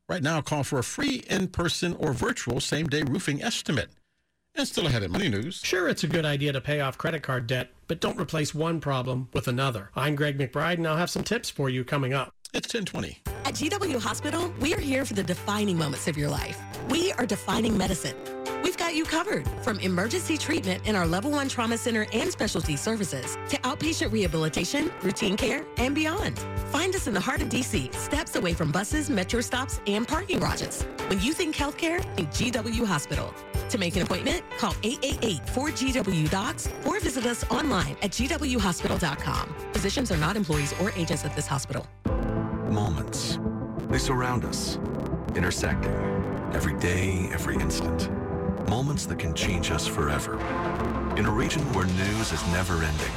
Right 0.09 0.21
now, 0.21 0.41
call 0.41 0.63
for 0.63 0.79
a 0.79 0.83
free 0.83 1.23
in-person 1.29 1.95
or 1.95 2.11
virtual 2.11 2.59
same-day 2.59 3.03
roofing 3.03 3.41
estimate. 3.41 3.89
And 4.53 4.67
still 4.67 4.87
ahead 4.87 5.03
in 5.03 5.11
Money 5.11 5.29
News. 5.29 5.61
Sure, 5.63 5.87
it's 5.87 6.03
a 6.03 6.07
good 6.07 6.25
idea 6.25 6.51
to 6.51 6.59
pay 6.59 6.81
off 6.81 6.97
credit 6.97 7.23
card 7.23 7.47
debt, 7.47 7.71
but 7.87 8.01
don't 8.01 8.19
replace 8.19 8.53
one 8.53 8.81
problem 8.81 9.29
with 9.31 9.47
another. 9.47 9.91
I'm 9.95 10.15
Greg 10.15 10.37
McBride, 10.37 10.73
and 10.73 10.87
I'll 10.87 10.97
have 10.97 11.09
some 11.09 11.23
tips 11.23 11.49
for 11.49 11.69
you 11.69 11.85
coming 11.85 12.13
up. 12.13 12.33
It's 12.53 12.73
1020. 12.73 13.21
At 13.45 13.53
GW 13.53 13.99
Hospital, 13.99 14.53
we 14.59 14.73
are 14.73 14.79
here 14.79 15.05
for 15.05 15.13
the 15.13 15.23
defining 15.23 15.77
moments 15.77 16.07
of 16.07 16.17
your 16.17 16.29
life. 16.29 16.59
We 16.89 17.13
are 17.13 17.25
defining 17.25 17.77
medicine. 17.77 18.15
We've 18.67 18.75
got 18.75 18.95
you 18.95 19.05
covered 19.05 19.47
from 19.63 19.79
emergency 19.79 20.37
treatment 20.37 20.85
in 20.85 20.93
our 20.93 21.07
level 21.07 21.31
one 21.31 21.47
trauma 21.47 21.77
center 21.77 22.05
and 22.11 22.29
specialty 22.29 22.75
services 22.75 23.37
to 23.47 23.57
outpatient 23.59 24.11
rehabilitation, 24.11 24.91
routine 25.03 25.37
care, 25.37 25.65
and 25.77 25.95
beyond. 25.95 26.37
Find 26.73 26.93
us 26.93 27.07
in 27.07 27.13
the 27.13 27.19
heart 27.21 27.41
of 27.41 27.47
DC, 27.47 27.95
steps 27.95 28.35
away 28.35 28.53
from 28.53 28.73
buses, 28.73 29.09
metro 29.09 29.39
stops, 29.39 29.79
and 29.87 30.05
parking 30.05 30.39
garages. 30.39 30.83
When 31.07 31.21
you 31.21 31.31
think 31.31 31.55
healthcare, 31.55 32.03
think 32.17 32.29
GW 32.31 32.85
Hospital. 32.85 33.33
To 33.69 33.77
make 33.77 33.95
an 33.95 34.01
appointment, 34.01 34.43
call 34.57 34.73
888-4GW-DOCS 34.73 36.85
or 36.85 36.99
visit 36.99 37.25
us 37.25 37.49
online 37.49 37.95
at 38.01 38.11
gwhospital.com. 38.11 39.55
Physicians 39.71 40.11
are 40.11 40.17
not 40.17 40.35
employees 40.35 40.73
or 40.81 40.91
agents 40.97 41.23
of 41.23 41.33
this 41.37 41.47
hospital. 41.47 41.87
Moments. 42.69 43.39
They 43.87 43.97
surround 43.97 44.43
us, 44.43 44.75
intersecting 45.35 45.93
every 46.53 46.77
day, 46.79 47.29
every 47.31 47.55
instant. 47.55 48.09
Moments 48.69 49.05
that 49.05 49.17
can 49.17 49.33
change 49.33 49.71
us 49.71 49.87
forever. 49.87 50.33
In 51.15 51.25
a 51.25 51.31
region 51.31 51.61
where 51.71 51.85
news 51.85 52.33
is 52.33 52.45
never 52.47 52.73
ending, 52.83 53.13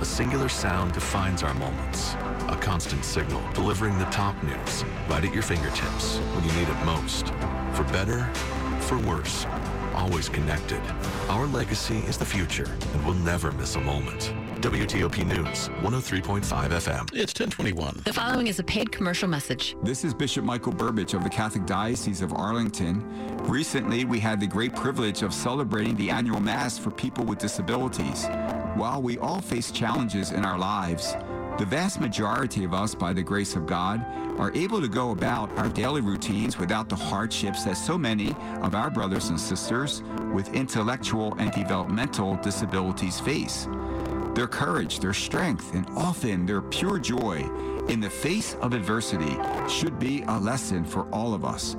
a 0.00 0.04
singular 0.04 0.48
sound 0.48 0.94
defines 0.94 1.42
our 1.42 1.52
moments. 1.54 2.14
A 2.48 2.56
constant 2.58 3.04
signal 3.04 3.42
delivering 3.52 3.98
the 3.98 4.06
top 4.06 4.42
news 4.42 4.84
right 5.06 5.22
at 5.22 5.34
your 5.34 5.42
fingertips 5.42 6.16
when 6.32 6.42
you 6.42 6.52
need 6.52 6.70
it 6.70 6.84
most. 6.86 7.26
For 7.74 7.84
better, 7.92 8.24
for 8.80 8.98
worse, 9.00 9.44
always 9.94 10.30
connected. 10.30 10.80
Our 11.28 11.46
legacy 11.46 11.98
is 11.98 12.16
the 12.16 12.24
future, 12.24 12.74
and 12.94 13.04
we'll 13.04 13.14
never 13.16 13.52
miss 13.52 13.76
a 13.76 13.80
moment. 13.80 14.32
WTOP 14.60 15.24
News, 15.24 15.68
103.5 15.82 16.42
FM. 16.42 17.02
It's 17.14 17.32
1021. 17.32 18.02
The 18.04 18.12
following 18.12 18.48
is 18.48 18.58
a 18.58 18.64
paid 18.64 18.90
commercial 18.90 19.28
message. 19.28 19.76
This 19.84 20.02
is 20.02 20.12
Bishop 20.12 20.44
Michael 20.44 20.72
Burbidge 20.72 21.14
of 21.14 21.22
the 21.22 21.30
Catholic 21.30 21.64
Diocese 21.64 22.22
of 22.22 22.32
Arlington. 22.32 23.04
Recently, 23.44 24.04
we 24.04 24.18
had 24.18 24.40
the 24.40 24.48
great 24.48 24.74
privilege 24.74 25.22
of 25.22 25.32
celebrating 25.32 25.94
the 25.94 26.10
annual 26.10 26.40
Mass 26.40 26.76
for 26.76 26.90
people 26.90 27.24
with 27.24 27.38
disabilities. 27.38 28.26
While 28.74 29.00
we 29.00 29.16
all 29.18 29.40
face 29.40 29.70
challenges 29.70 30.32
in 30.32 30.44
our 30.44 30.58
lives, 30.58 31.14
the 31.58 31.64
vast 31.64 32.00
majority 32.00 32.64
of 32.64 32.74
us, 32.74 32.96
by 32.96 33.12
the 33.12 33.22
grace 33.22 33.54
of 33.54 33.64
God, 33.64 34.04
are 34.40 34.52
able 34.54 34.80
to 34.80 34.88
go 34.88 35.12
about 35.12 35.56
our 35.56 35.68
daily 35.68 36.00
routines 36.00 36.58
without 36.58 36.88
the 36.88 36.96
hardships 36.96 37.64
that 37.64 37.76
so 37.76 37.96
many 37.96 38.34
of 38.62 38.74
our 38.74 38.90
brothers 38.90 39.28
and 39.28 39.38
sisters 39.38 40.02
with 40.32 40.52
intellectual 40.52 41.34
and 41.38 41.52
developmental 41.52 42.36
disabilities 42.36 43.20
face. 43.20 43.68
Their 44.38 44.46
courage, 44.46 45.00
their 45.00 45.14
strength, 45.14 45.74
and 45.74 45.84
often 45.96 46.46
their 46.46 46.62
pure 46.62 47.00
joy 47.00 47.38
in 47.88 47.98
the 47.98 48.08
face 48.08 48.54
of 48.62 48.72
adversity 48.72 49.36
should 49.68 49.98
be 49.98 50.22
a 50.28 50.38
lesson 50.38 50.84
for 50.84 51.08
all 51.12 51.34
of 51.34 51.44
us. 51.44 51.74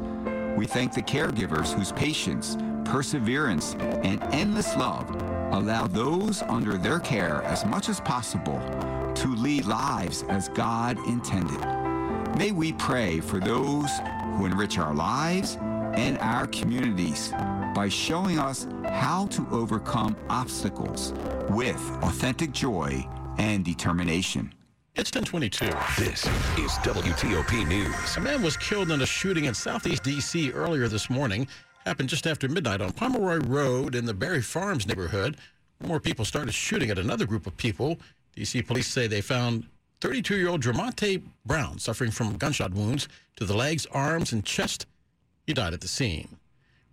We 0.57 0.65
thank 0.65 0.93
the 0.93 1.01
caregivers 1.01 1.73
whose 1.73 1.93
patience, 1.93 2.57
perseverance, 2.83 3.75
and 4.03 4.21
endless 4.33 4.75
love 4.75 5.09
allow 5.53 5.87
those 5.87 6.41
under 6.41 6.77
their 6.77 6.99
care 6.99 7.43
as 7.43 7.65
much 7.65 7.87
as 7.87 8.01
possible 8.01 8.59
to 9.15 9.35
lead 9.35 9.63
lives 9.63 10.25
as 10.27 10.49
God 10.49 10.97
intended. 11.07 11.61
May 12.37 12.51
we 12.51 12.73
pray 12.73 13.21
for 13.21 13.39
those 13.39 13.89
who 14.35 14.47
enrich 14.47 14.77
our 14.77 14.93
lives 14.93 15.55
and 15.93 16.17
our 16.17 16.45
communities 16.47 17.31
by 17.79 17.87
showing 17.87 18.37
us 18.37 18.67
how 18.87 19.25
to 19.27 19.47
overcome 19.51 20.13
obstacles 20.29 21.13
with 21.51 21.79
authentic 22.01 22.51
joy 22.51 23.07
and 23.37 23.63
determination. 23.63 24.53
It's 24.95 25.15
1022. 25.15 25.67
This 25.97 26.25
is 26.59 26.71
WTOP 26.83 27.65
News. 27.69 28.17
A 28.17 28.19
man 28.19 28.41
was 28.41 28.57
killed 28.57 28.91
in 28.91 29.01
a 29.01 29.05
shooting 29.05 29.45
in 29.45 29.53
southeast 29.53 30.03
D.C. 30.03 30.51
earlier 30.51 30.89
this 30.89 31.09
morning. 31.09 31.47
Happened 31.85 32.09
just 32.09 32.27
after 32.27 32.49
midnight 32.49 32.81
on 32.81 32.91
Pomeroy 32.91 33.37
Road 33.47 33.95
in 33.95 34.03
the 34.03 34.13
Barry 34.13 34.41
Farms 34.41 34.85
neighborhood. 34.85 35.37
More 35.81 36.01
people 36.01 36.25
started 36.25 36.53
shooting 36.53 36.89
at 36.89 36.99
another 36.99 37.25
group 37.25 37.47
of 37.47 37.55
people. 37.55 37.97
D.C. 38.35 38.61
police 38.63 38.87
say 38.87 39.07
they 39.07 39.21
found 39.21 39.65
32-year-old 40.01 40.61
Dramonte 40.61 41.23
Brown 41.45 41.79
suffering 41.79 42.11
from 42.11 42.35
gunshot 42.35 42.73
wounds 42.73 43.07
to 43.37 43.45
the 43.45 43.55
legs, 43.55 43.87
arms, 43.93 44.33
and 44.33 44.43
chest. 44.43 44.85
He 45.47 45.53
died 45.53 45.73
at 45.73 45.79
the 45.79 45.87
scene. 45.87 46.39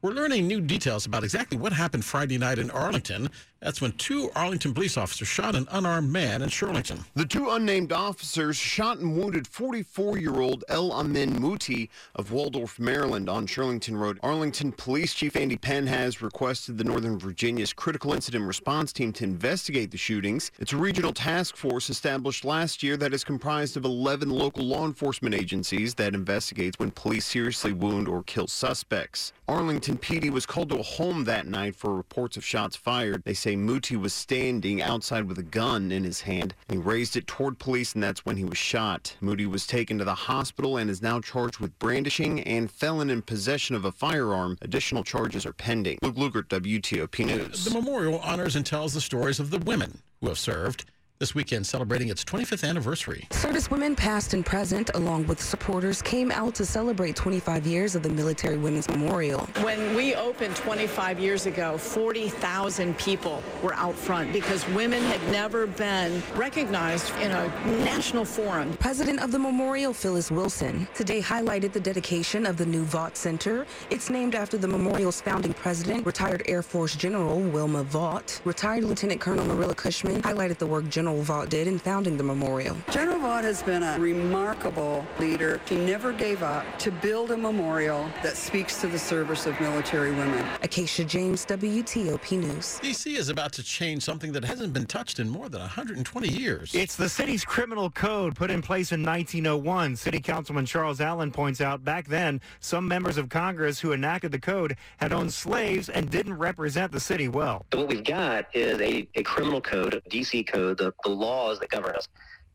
We're 0.02 0.12
learning 0.12 0.46
new 0.46 0.61
details 0.61 1.06
about 1.06 1.24
exactly 1.24 1.56
what 1.56 1.72
happened 1.72 2.04
Friday 2.04 2.37
night 2.37 2.59
in 2.59 2.70
Arlington. 2.70 3.30
That's 3.66 3.81
when 3.81 3.90
two 3.94 4.31
Arlington 4.37 4.74
police 4.74 4.96
officers 4.96 5.26
shot 5.26 5.57
an 5.57 5.66
unarmed 5.72 6.12
man 6.12 6.40
in 6.40 6.50
Shirlington. 6.50 7.00
The 7.16 7.24
two 7.24 7.50
unnamed 7.50 7.90
officers 7.90 8.55
shot 8.55 8.98
and 8.98 9.18
wounded 9.18 9.42
44-year-old 9.42 10.62
El 10.68 10.92
Amin 10.92 11.42
Muti 11.42 11.90
of 12.14 12.31
Waldorf, 12.31 12.79
Maryland 12.79 13.29
on 13.29 13.44
Shirlington 13.44 13.98
Road. 13.98 14.20
Arlington 14.22 14.70
Police 14.70 15.14
Chief 15.14 15.35
Andy 15.35 15.57
Penn 15.57 15.85
has 15.88 16.22
requested 16.22 16.79
the 16.79 16.85
Northern 16.85 17.18
Virginia's 17.18 17.72
Critical 17.72 18.12
Incident 18.12 18.44
Response 18.44 18.92
Team 18.92 19.12
to 19.14 19.24
investigate 19.24 19.90
the 19.90 19.98
shootings. 19.98 20.52
It's 20.61 20.72
a 20.72 20.76
regional 20.76 21.12
task 21.12 21.57
force 21.57 21.90
established 21.90 22.44
last 22.44 22.85
year 22.85 22.96
that 22.98 23.12
is 23.12 23.24
comprised 23.24 23.76
of 23.76 23.85
11 23.85 24.31
local 24.31 24.64
law 24.64 24.87
enforcement 24.87 25.35
agencies 25.35 25.92
that 25.96 26.14
investigates 26.14 26.79
when 26.79 26.92
police 26.92 27.24
seriously 27.24 27.72
wound 27.72 28.07
or 28.07 28.22
kill 28.22 28.46
suspects. 28.46 29.33
Arlington 29.48 29.98
PD 29.98 30.31
was 30.31 30.46
called 30.46 30.68
to 30.68 30.79
a 30.79 30.85
home 30.85 31.24
that 31.24 31.48
night 31.48 31.74
for 31.74 31.96
reports 31.96 32.37
of 32.37 32.44
shots 32.44 32.76
fired. 32.76 33.22
They 33.24 33.35
say 33.35 33.55
Muti 33.56 33.96
was 33.96 34.12
standing 34.12 34.82
outside 34.82 35.24
with 35.24 35.38
a 35.38 35.42
gun 35.42 35.90
in 35.90 36.04
his 36.04 36.22
hand. 36.22 36.54
He 36.68 36.76
raised 36.76 37.16
it 37.16 37.26
toward 37.26 37.58
police, 37.58 37.94
and 37.94 38.02
that's 38.02 38.24
when 38.24 38.36
he 38.36 38.44
was 38.44 38.58
shot. 38.58 39.16
Muti 39.20 39.46
was 39.46 39.66
taken 39.66 39.98
to 39.98 40.04
the 40.04 40.14
hospital 40.14 40.76
and 40.76 40.90
is 40.90 41.02
now 41.02 41.20
charged 41.20 41.58
with 41.58 41.78
brandishing 41.78 42.40
and 42.40 42.70
felon 42.70 43.10
in 43.10 43.22
possession 43.22 43.76
of 43.76 43.84
a 43.84 43.92
firearm. 43.92 44.58
Additional 44.62 45.04
charges 45.04 45.46
are 45.46 45.52
pending. 45.52 45.98
Luke 46.02 46.16
Lukert, 46.16 46.48
WTOP 46.48 47.26
News. 47.26 47.64
The 47.64 47.70
memorial 47.70 48.18
honors 48.20 48.56
and 48.56 48.66
tells 48.66 48.94
the 48.94 49.00
stories 49.00 49.40
of 49.40 49.50
the 49.50 49.58
women 49.58 50.02
who 50.20 50.28
have 50.28 50.38
served 50.38 50.84
this 51.18 51.35
weekend 51.35 51.66
celebrating 51.66 52.09
its 52.09 52.22
25th 52.24 52.68
anniversary. 52.68 53.26
Service 53.31 53.70
women 53.70 53.96
past 53.96 54.35
and 54.35 54.44
present, 54.44 54.90
along 54.94 55.26
with 55.26 55.40
supporters, 55.40 56.02
came 56.02 56.31
out 56.31 56.55
to 56.55 56.66
celebrate 56.66 57.16
25 57.16 57.66
years 57.66 57.94
of 57.94 58.02
the 58.02 58.09
Military 58.11 58.59
Women's 58.59 58.88
Memorial. 58.88 59.40
When 59.62 59.94
we 59.94 60.14
opened 60.14 60.57
25 60.57 61.18
years 61.18 61.46
ago, 61.46 61.79
40,000 61.79 62.98
people 62.98 63.42
were 63.62 63.74
out 63.74 63.94
front 63.94 64.33
because 64.33 64.68
women 64.70 65.02
had 65.05 65.22
never 65.33 65.66
been 65.66 66.22
recognized 66.35 67.14
in 67.16 67.31
a 67.31 67.48
national 67.85 68.26
forum. 68.26 68.74
President 68.74 69.20
of 69.20 69.33
the 69.33 69.38
memorial, 69.38 69.94
Phyllis 69.94 70.31
Wilson, 70.31 70.87
today 70.94 71.22
highlighted 71.22 71.72
the 71.72 71.81
dedication 71.81 72.44
of 72.44 72.59
the 72.59 72.66
new 72.66 72.85
Vaught 72.85 73.16
Center. 73.16 73.66
It's 73.88 74.11
named 74.11 74.35
after 74.35 74.59
the 74.59 74.68
memorial's 74.68 75.22
founding 75.22 75.55
president, 75.55 76.05
retired 76.05 76.42
Air 76.46 76.62
Force 76.62 76.94
General 76.94 77.40
Wilma 77.40 77.85
Vaught. 77.85 78.40
Retired 78.44 78.85
Lieutenant 78.85 79.20
Colonel 79.20 79.46
Marilla 79.46 79.74
Cushman 79.74 80.20
highlighted 80.20 80.59
the 80.59 80.66
work 80.66 80.87
General 80.88 81.05
General 81.06 81.22
Vaught 81.22 81.48
did 81.50 81.68
in 81.68 81.78
founding 81.78 82.16
the 82.16 82.24
memorial. 82.24 82.76
General 82.90 83.20
Vaught 83.20 83.44
has 83.44 83.62
been 83.62 83.84
a 83.84 83.96
remarkable 83.96 85.06
leader. 85.20 85.60
He 85.68 85.76
never 85.76 86.12
gave 86.12 86.42
up 86.42 86.64
to 86.80 86.90
build 86.90 87.30
a 87.30 87.36
memorial 87.36 88.10
that 88.24 88.36
speaks 88.36 88.80
to 88.80 88.88
the 88.88 88.98
service 88.98 89.46
of 89.46 89.60
military 89.60 90.10
women. 90.10 90.44
Acacia 90.62 91.04
James, 91.04 91.46
WTOP 91.46 92.40
News. 92.40 92.80
D.C. 92.82 93.16
is 93.16 93.28
about 93.28 93.52
to 93.52 93.62
change 93.62 94.02
something 94.02 94.32
that 94.32 94.44
hasn't 94.44 94.72
been 94.72 94.86
touched 94.86 95.20
in 95.20 95.28
more 95.28 95.48
than 95.48 95.60
120 95.60 96.26
years. 96.26 96.74
It's 96.74 96.96
the 96.96 97.08
city's 97.08 97.44
criminal 97.44 97.88
code 97.88 98.34
put 98.34 98.50
in 98.50 98.60
place 98.60 98.90
in 98.90 99.04
1901. 99.04 99.94
City 99.94 100.18
Councilman 100.18 100.66
Charles 100.66 101.00
Allen 101.00 101.30
points 101.30 101.60
out 101.60 101.84
back 101.84 102.08
then, 102.08 102.40
some 102.58 102.88
members 102.88 103.16
of 103.16 103.28
Congress 103.28 103.78
who 103.78 103.92
enacted 103.92 104.32
the 104.32 104.40
code 104.40 104.76
had 104.96 105.12
owned 105.12 105.32
slaves 105.32 105.88
and 105.88 106.10
didn't 106.10 106.36
represent 106.36 106.90
the 106.90 106.98
city 106.98 107.28
well. 107.28 107.64
So 107.72 107.78
what 107.78 107.90
we've 107.90 108.02
got 108.02 108.46
is 108.56 108.80
a, 108.80 109.06
a 109.14 109.22
criminal 109.22 109.60
code, 109.60 109.94
a 109.94 110.00
DC 110.10 110.48
code, 110.48 110.78
the, 110.78 110.92
the 111.04 111.11
laws 111.11 111.59
that 111.61 111.70
govern 111.70 111.94
us 111.94 112.09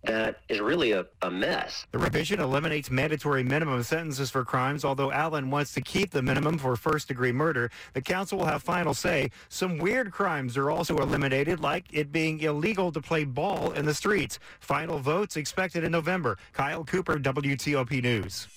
that 0.04 0.40
is 0.50 0.60
really 0.60 0.94
a, 0.94 1.06
a 1.22 1.30
mess. 1.30 1.86
The 1.92 2.00
revision 2.00 2.40
eliminates 2.40 2.90
mandatory 2.90 3.44
minimum 3.44 3.84
sentences 3.84 4.32
for 4.32 4.44
crimes, 4.44 4.84
although 4.84 5.12
Allen 5.12 5.52
wants 5.52 5.74
to 5.74 5.82
keep 5.82 6.12
the 6.12 6.22
minimum 6.22 6.58
for 6.58 6.76
first 6.76 7.08
degree 7.08 7.32
murder. 7.32 7.70
The 7.94 8.02
council 8.02 8.40
will 8.40 8.46
have 8.46 8.64
final 8.64 8.94
say. 8.94 9.30
Some 9.50 9.78
weird 9.78 10.12
crimes 10.12 10.58
are 10.58 10.72
also 10.72 10.98
eliminated, 10.98 11.60
like 11.60 11.86
it 11.92 12.12
being 12.12 12.40
illegal 12.40 12.92
to 12.92 13.02
play 13.02 13.24
ball 13.26 13.72
in 13.72 13.86
the 13.86 13.94
streets. 13.94 14.40
Final 14.60 14.98
votes 14.98 15.38
expected 15.38 15.84
in 15.84 15.92
November. 15.92 16.38
Kyle 16.54 16.84
Cooper, 16.84 17.20
WTOP 17.20 18.02
News. 18.02 18.48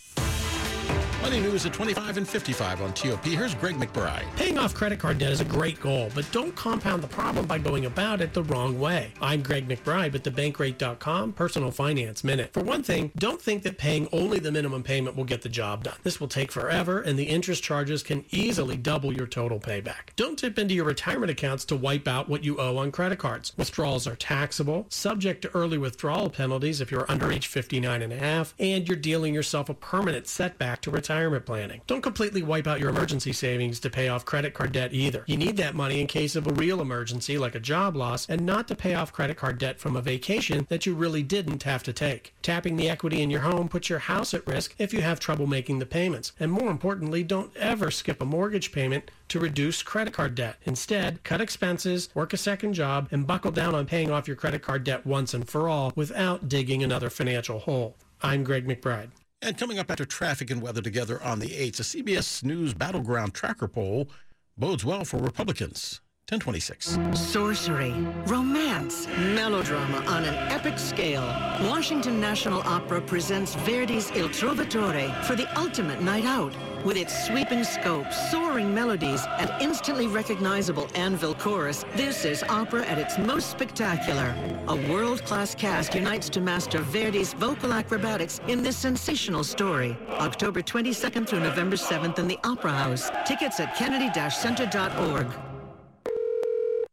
Money 1.25 1.41
News 1.41 1.65
at 1.65 1.73
25 1.73 2.19
and 2.19 2.29
55 2.29 2.83
on 2.83 2.93
TOP. 2.93 3.25
Here's 3.25 3.55
Greg 3.55 3.77
McBride. 3.77 4.27
Paying 4.37 4.59
off 4.59 4.75
credit 4.75 4.99
card 4.99 5.17
debt 5.17 5.33
is 5.33 5.41
a 5.41 5.45
great 5.47 5.81
goal, 5.81 6.11
but 6.15 6.31
don't 6.33 6.55
compound 6.55 7.03
the 7.03 7.09
problem 7.09 7.47
by 7.47 7.57
going 7.57 7.87
about 7.87 8.21
it 8.21 8.35
the 8.35 8.43
wrong 8.43 8.79
way. 8.79 9.11
I'm 9.23 9.43
Greg 9.43 9.67
McBride 9.67 10.13
with 10.13 10.23
the 10.23 10.31
Bankrate.com 10.31 11.33
Personal 11.33 11.71
Finance 11.71 12.25
Minute. 12.25 12.53
For 12.53 12.63
one 12.63 12.83
thing, 12.83 13.11
don't 13.17 13.41
think 13.41 13.63
that 13.63 13.79
paying 13.79 14.07
only 14.13 14.39
the 14.39 14.53
minimum 14.53 14.83
payment 14.83 15.17
will 15.17 15.25
get 15.25 15.41
the 15.41 15.49
job 15.49 15.85
done. 15.85 15.97
This 16.03 16.21
will 16.21 16.29
take 16.29 16.53
forever, 16.53 17.01
and 17.01 17.19
the 17.19 17.25
interest 17.25 17.63
charges 17.63 18.03
can 18.03 18.27
easily 18.31 18.77
double 18.77 19.11
your 19.11 19.27
total 19.27 19.59
payback. 19.59 20.15
Don't 20.17 20.39
tip 20.39 20.59
into 20.59 20.75
your 20.75 20.85
retirement 20.85 21.31
accounts 21.31 21.65
to 21.65 21.75
wipe 21.75 22.07
out 22.07 22.29
what 22.29 22.45
you 22.45 22.59
owe 22.59 22.77
on 22.77 22.93
credit 22.93 23.19
cards. 23.19 23.55
Withdrawals 23.57 24.07
are 24.07 24.17
taxable, 24.17 24.85
subject 24.91 25.41
to 25.41 25.55
early 25.57 25.79
withdrawal 25.79 26.29
penalties 26.29 26.83
if 26.83 26.91
you're 26.91 27.11
under 27.11 27.33
age 27.33 27.47
59 27.47 28.03
and 28.03 28.13
a 28.13 28.19
half, 28.19 28.53
and 28.59 28.87
you're 28.87 28.99
dealing 28.99 29.33
yourself 29.33 29.71
a 29.71 29.75
permanent 29.75 30.27
setback 30.27 30.83
to 30.83 30.91
retirement 31.15 31.47
planning. 31.47 31.81
Don't 31.87 32.03
completely 32.03 32.43
wipe 32.43 32.67
out 32.67 32.81
your 32.81 32.91
emergency 32.91 33.33
savings 33.33 33.79
to 33.79 33.89
pay 33.89 34.09
off 34.09 34.25
credit 34.25 34.53
card 34.53 34.73
debt 34.73 34.93
either. 34.93 35.23
You 35.29 35.37
need 35.37 35.57
that 35.59 35.77
money 35.77 36.01
in 36.01 36.09
case 36.09 36.35
of 36.35 36.49
a 36.49 36.53
real 36.55 36.81
emergency 36.81 37.39
like 37.39 37.55
a 37.55 37.61
job 37.61 37.95
loss 37.95 38.29
and 38.29 38.45
not 38.45 38.67
to 38.67 38.75
pay 38.75 38.95
off 38.95 39.13
credit 39.13 39.37
card 39.37 39.59
debt 39.59 39.79
from 39.79 39.95
a 39.95 40.03
vacation 40.03 40.67
that 40.71 40.87
you 40.87 40.95
really 40.95 41.23
didn't 41.23 41.63
have 41.63 41.85
to 41.85 41.93
take. 41.93 42.35
Tapping 42.43 42.75
the 42.75 42.89
equity 42.89 43.23
in 43.23 43.31
your 43.31 43.43
home 43.43 43.69
puts 43.69 43.89
your 43.89 44.01
house 44.01 44.35
at 44.35 44.45
risk 44.45 44.75
if 44.77 44.93
you 44.93 45.03
have 45.03 45.21
trouble 45.21 45.47
making 45.47 45.79
the 45.79 45.87
payments. 45.87 46.33
And 46.41 46.51
more 46.51 46.71
importantly, 46.71 47.23
don't 47.23 47.57
ever 47.57 47.93
skip 47.93 48.21
a 48.21 48.25
mortgage 48.25 48.73
payment 48.73 49.13
to 49.29 49.39
reduce 49.39 49.85
credit 49.85 50.15
card 50.15 50.35
debt. 50.35 50.57
Instead, 50.65 51.23
cut 51.23 51.41
expenses, 51.41 52.09
work 52.13 52.33
a 52.33 52.37
second 52.37 52.73
job, 52.75 53.07
and 53.13 53.25
buckle 53.25 53.53
down 53.53 53.77
on 53.77 53.87
paying 53.87 54.11
off 54.11 54.27
your 54.27 54.37
credit 54.37 54.63
card 54.63 54.83
debt 54.83 55.07
once 55.07 55.33
and 55.33 55.49
for 55.49 55.69
all 55.69 55.93
without 55.95 56.49
digging 56.49 56.83
another 56.83 57.09
financial 57.09 57.61
hole. 57.61 57.95
I'm 58.21 58.43
Greg 58.43 58.67
McBride. 58.67 59.11
And 59.45 59.59
coming 59.59 59.79
up 59.79 59.91
after 59.91 60.07
traffic 60.07 60.51
and 60.51 60.63
weather 60.63 60.81
together 60.81 61.23
on 61.23 61.39
the 61.39 61.49
8th, 61.49 61.81
a 61.81 61.83
CBS 61.83 62.43
News 62.43 62.73
Battleground 62.73 63.35
Tracker 63.35 63.69
poll 63.69 64.09
bodes 64.57 64.87
well 64.87 65.05
for 65.05 65.19
Republicans. 65.19 66.01
1026. 66.31 66.99
Sorcery, 67.13 67.93
romance, 68.25 69.07
melodrama 69.07 69.99
on 70.07 70.25
an 70.25 70.35
epic 70.51 70.79
scale. 70.79 71.27
Washington 71.69 72.19
National 72.19 72.63
Opera 72.63 73.03
presents 73.03 73.55
Verdi's 73.57 74.11
Il 74.13 74.31
Trovatore 74.31 75.23
for 75.25 75.37
the 75.37 75.47
ultimate 75.61 76.01
night 76.01 76.25
out. 76.25 76.55
With 76.85 76.99
its 76.99 77.27
sweeping 77.27 77.65
scope, 77.65 78.13
soaring 78.13 78.75
melodies, 78.75 79.25
and 79.39 79.51
instantly 79.59 80.07
recognizable 80.07 80.87
anvil 80.95 81.35
chorus, 81.35 81.83
this 81.95 82.27
is 82.27 82.43
opera 82.43 82.85
at 82.85 82.99
its 82.99 83.17
most 83.17 83.51
spectacular. 83.51 84.35
A 84.69 84.77
world-class 84.93 85.55
cast 85.55 85.95
unites 85.95 86.29
to 86.29 86.43
master 86.43 86.81
Verdi's 86.81 87.33
vocal 87.33 87.73
acrobatics 87.73 88.43
in 88.49 88.63
this 88.63 88.77
sensational 88.77 89.43
story. 89.45 89.97
October 90.11 90.61
22nd 90.61 91.27
through 91.27 91.41
November 91.41 91.77
7th 91.77 92.19
in 92.19 92.29
the 92.29 92.39
Opera 92.45 92.73
House. 92.73 93.11
Tickets 93.25 93.61
at 93.61 93.75
kennedy-center.org. 93.77 95.27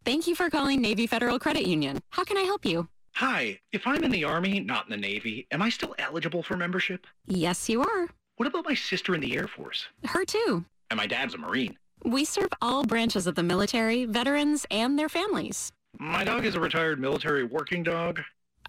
Thank 0.05 0.25
you 0.25 0.35
for 0.35 0.49
calling 0.49 0.81
Navy 0.81 1.05
Federal 1.05 1.37
Credit 1.37 1.67
Union. 1.67 1.99
How 2.11 2.23
can 2.23 2.37
I 2.37 2.43
help 2.43 2.65
you? 2.65 2.87
Hi, 3.15 3.59
if 3.73 3.85
I'm 3.85 4.05
in 4.05 4.11
the 4.11 4.23
Army, 4.23 4.61
not 4.61 4.85
in 4.85 4.91
the 4.91 4.97
Navy, 4.97 5.47
am 5.51 5.61
I 5.61 5.69
still 5.69 5.93
eligible 5.99 6.43
for 6.43 6.55
membership? 6.55 7.05
Yes, 7.27 7.67
you 7.67 7.81
are. 7.81 8.07
What 8.41 8.47
about 8.47 8.65
my 8.65 8.73
sister 8.73 9.13
in 9.13 9.21
the 9.21 9.37
Air 9.37 9.47
Force? 9.47 9.85
Her 10.03 10.25
too. 10.25 10.65
And 10.89 10.97
my 10.97 11.05
dad's 11.05 11.35
a 11.35 11.37
Marine. 11.37 11.77
We 12.03 12.25
serve 12.25 12.49
all 12.59 12.83
branches 12.83 13.27
of 13.27 13.35
the 13.35 13.43
military, 13.43 14.05
veterans, 14.05 14.65
and 14.71 14.97
their 14.97 15.09
families. 15.09 15.71
My 15.99 16.23
dog 16.23 16.43
is 16.43 16.55
a 16.55 16.59
retired 16.59 16.99
military 16.99 17.43
working 17.43 17.83
dog. 17.83 18.19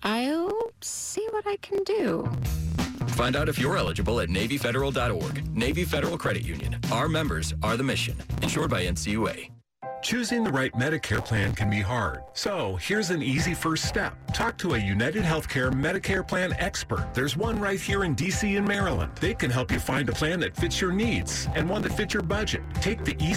I'll 0.03 0.73
see 0.83 1.27
what 1.31 1.47
I 1.47 1.57
can 1.63 1.83
do. 1.85 2.31
Find 3.17 3.35
out 3.35 3.49
if 3.49 3.59
you're 3.59 3.79
eligible 3.79 4.21
at 4.21 4.29
NavyFederal.org. 4.29 5.57
Navy 5.57 5.85
Federal 5.85 6.19
Credit 6.19 6.45
Union. 6.45 6.79
Our 6.93 7.09
members 7.09 7.55
are 7.63 7.79
the 7.79 7.83
mission. 7.83 8.19
Insured 8.43 8.69
by 8.69 8.85
NCUA. 8.85 9.49
Choosing 10.03 10.43
the 10.43 10.51
right 10.51 10.73
Medicare 10.73 11.25
plan 11.25 11.55
can 11.55 11.71
be 11.71 11.81
hard. 11.81 12.25
So 12.33 12.75
here's 12.83 13.11
an 13.11 13.23
easy 13.23 13.55
first 13.55 13.85
step. 13.85 14.15
Talk 14.35 14.59
to 14.59 14.75
a 14.75 14.79
United 14.79 15.23
Healthcare 15.23 15.73
Medicare 15.73 16.27
plan 16.27 16.55
expert. 16.59 17.09
There's 17.15 17.37
one 17.37 17.61
right 17.61 17.81
here 17.81 18.03
in 18.03 18.17
DC 18.17 18.59
and 18.59 18.67
Maryland. 18.67 19.13
They 19.21 19.33
can 19.33 19.49
help 19.49 19.71
you 19.71 19.79
find 19.79 20.09
a 20.09 20.13
plan 20.13 20.41
that 20.41 20.57
fits 20.57 20.81
your 20.81 20.91
needs 20.91 21.49
and 21.55 21.71
one 21.71 21.83
that 21.83 21.93
fits 21.93 22.15
your 22.15 22.25
budget. 22.25 22.63
Take 22.81 23.05
the 23.05 23.17
easy 23.21 23.33